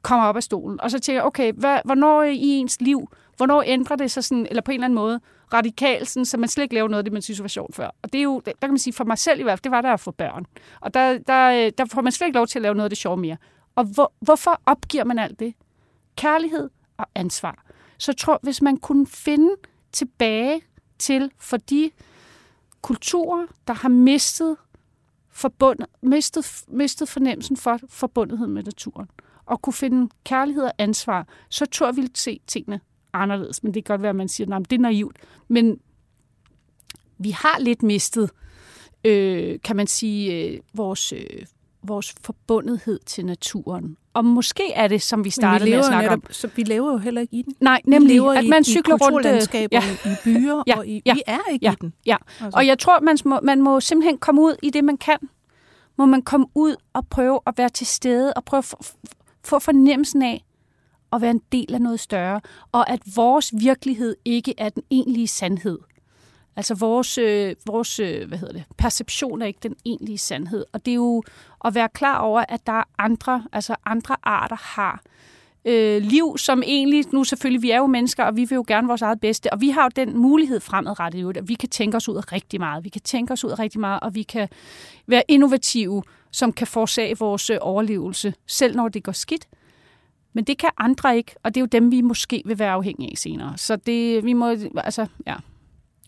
[0.02, 0.82] kommer op af stolen?
[0.82, 4.48] Og så tænker jeg, okay, hvad, hvornår i ens liv, hvornår ændrer det sig sådan,
[4.50, 5.20] eller på en eller anden måde,
[5.54, 7.90] radikalt, sådan, så man slet ikke laver noget af det, man synes var sjovt før.
[8.02, 9.72] Og det er jo, der kan man sige, for mig selv i hvert fald, det
[9.72, 10.46] var der at få børn.
[10.82, 12.90] Og der, der, øh, der får man slet ikke lov til at lave noget af
[12.90, 13.38] det sjove mere.
[13.76, 15.54] Og hvor, hvorfor opgiver man alt det?
[16.16, 17.64] Kærlighed og ansvar.
[17.98, 19.50] Så jeg tror, hvis man kunne finde
[19.92, 20.62] tilbage
[21.00, 21.92] til for de
[22.82, 24.58] kulturer, der har mistet
[25.38, 29.08] forbundet, mistet, mistet fornemmelsen for forbundethed med naturen,
[29.46, 32.80] og kunne finde kærlighed og ansvar, så tror vi se tingene
[33.14, 33.64] anderledes.
[33.64, 35.18] Men det kan godt være, at man siger, at det er naivt.
[35.48, 35.80] Men
[37.18, 38.32] vi har lidt mistet,
[39.06, 41.46] øh, kan man sige, øh, vores, øh,
[41.84, 43.98] vores forbundethed til naturen.
[44.14, 46.20] Og måske er det, som vi Men vi startede med at snakke om.
[46.20, 47.54] netop, så vi lever jo heller ikke i den.
[47.62, 49.26] Nej, Vi nemlig, lever at i, man i cykler rundt...
[49.26, 51.94] øh, ja, i byer, Ja, og i, ja, vi er ikke ja, i den.
[52.06, 52.16] ja.
[52.42, 52.58] Altså.
[52.60, 55.18] Og jeg tror, man må, man må simpelthen komme ud i det, man kan.
[55.98, 58.84] Må man komme ud og prøve at være til stede, og prøve at få-
[59.44, 60.44] få fornemmelsen af
[61.14, 65.28] at være en del af noget større, og at vores virkelighed ikke er den egentlige
[65.28, 65.80] sandhed.
[66.58, 70.66] Altså vores, øh, vores øh, hvad hedder det, perception er ikke den egentlige sandhed.
[70.74, 71.24] Og det er jo
[71.66, 75.02] at være klar over, at der er andre, altså andre arter har
[75.66, 78.88] øh, liv, som egentlig, nu selvfølgelig, vi er jo mennesker, og vi vil jo gerne
[78.88, 82.10] vores eget bedste, og vi har jo den mulighed fremadrettet, at vi kan tænke os
[82.10, 82.84] ud af rigtig meget.
[82.84, 84.48] Vi kan tænke os ud af rigtig meget, og vi kan
[85.08, 89.48] være innovative, som kan forsage vores øh, overlevelse, selv når det går skidt.
[90.34, 93.12] Men det kan andre ikke, og det er jo dem, vi måske vil være afhængige
[93.12, 93.58] af senere.
[93.58, 95.36] Så det, vi må, altså, ja,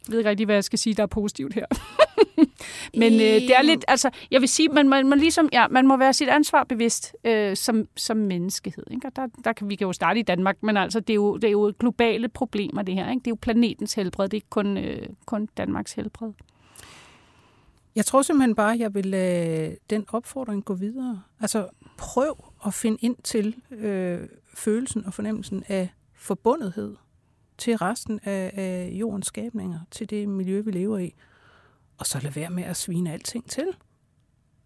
[0.09, 1.65] jeg ved ikke rigtig, hvad jeg skal sige, der er positivt her.
[3.01, 5.87] Men øh, det er lidt, altså, jeg vil sige, man, man, man, ligesom, ja, man
[5.87, 8.83] må være sit ansvar bevidst øh, som, som menneskehed.
[8.91, 9.07] Ikke?
[9.07, 11.37] Og der, der kan vi kan jo starte i Danmark, men altså, det er jo,
[11.37, 13.09] det er jo globale problemer, det her.
[13.09, 13.19] Ikke?
[13.19, 16.31] Det er jo planetens helbred, det er ikke kun, øh, kun Danmarks helbred.
[17.95, 21.21] Jeg tror simpelthen bare, at jeg vil lade den opfordring gå videre.
[21.41, 24.19] Altså prøv at finde ind til øh,
[24.55, 26.95] følelsen og fornemmelsen af forbundethed
[27.59, 31.13] til resten af, af jordens skabninger, til det miljø, vi lever i.
[31.97, 33.67] Og så lad være med at svine alting til.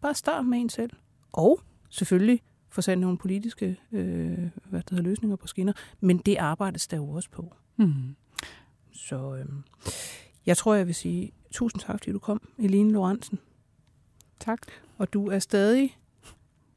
[0.02, 0.92] Bare start med en selv.
[1.32, 5.74] Og selvfølgelig få sat nogle politiske øh, hvad det hedder, løsninger på skinner.
[6.00, 7.54] Men det arbejdes der jo også på.
[7.78, 8.16] Mm.
[8.92, 9.46] Så øh,
[10.46, 13.40] jeg tror, jeg vil sige tusind tak, fordi du kom, Eline Lorentzen.
[14.40, 14.62] Tak.
[14.98, 15.98] Og du er stadig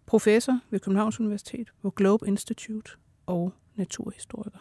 [0.07, 2.93] professor ved Københavns Universitet på Globe Institute
[3.27, 4.59] og naturhistoriker.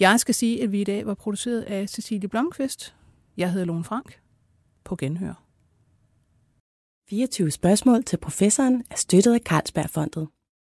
[0.00, 2.94] Jeg skal sige, at vi i dag var produceret af Cecilie Blomqvist.
[3.36, 4.20] Jeg hedder Lone Frank.
[4.84, 5.44] På genhør.
[7.08, 10.28] 24 spørgsmål til professoren er støttet af Carlsbergfondet.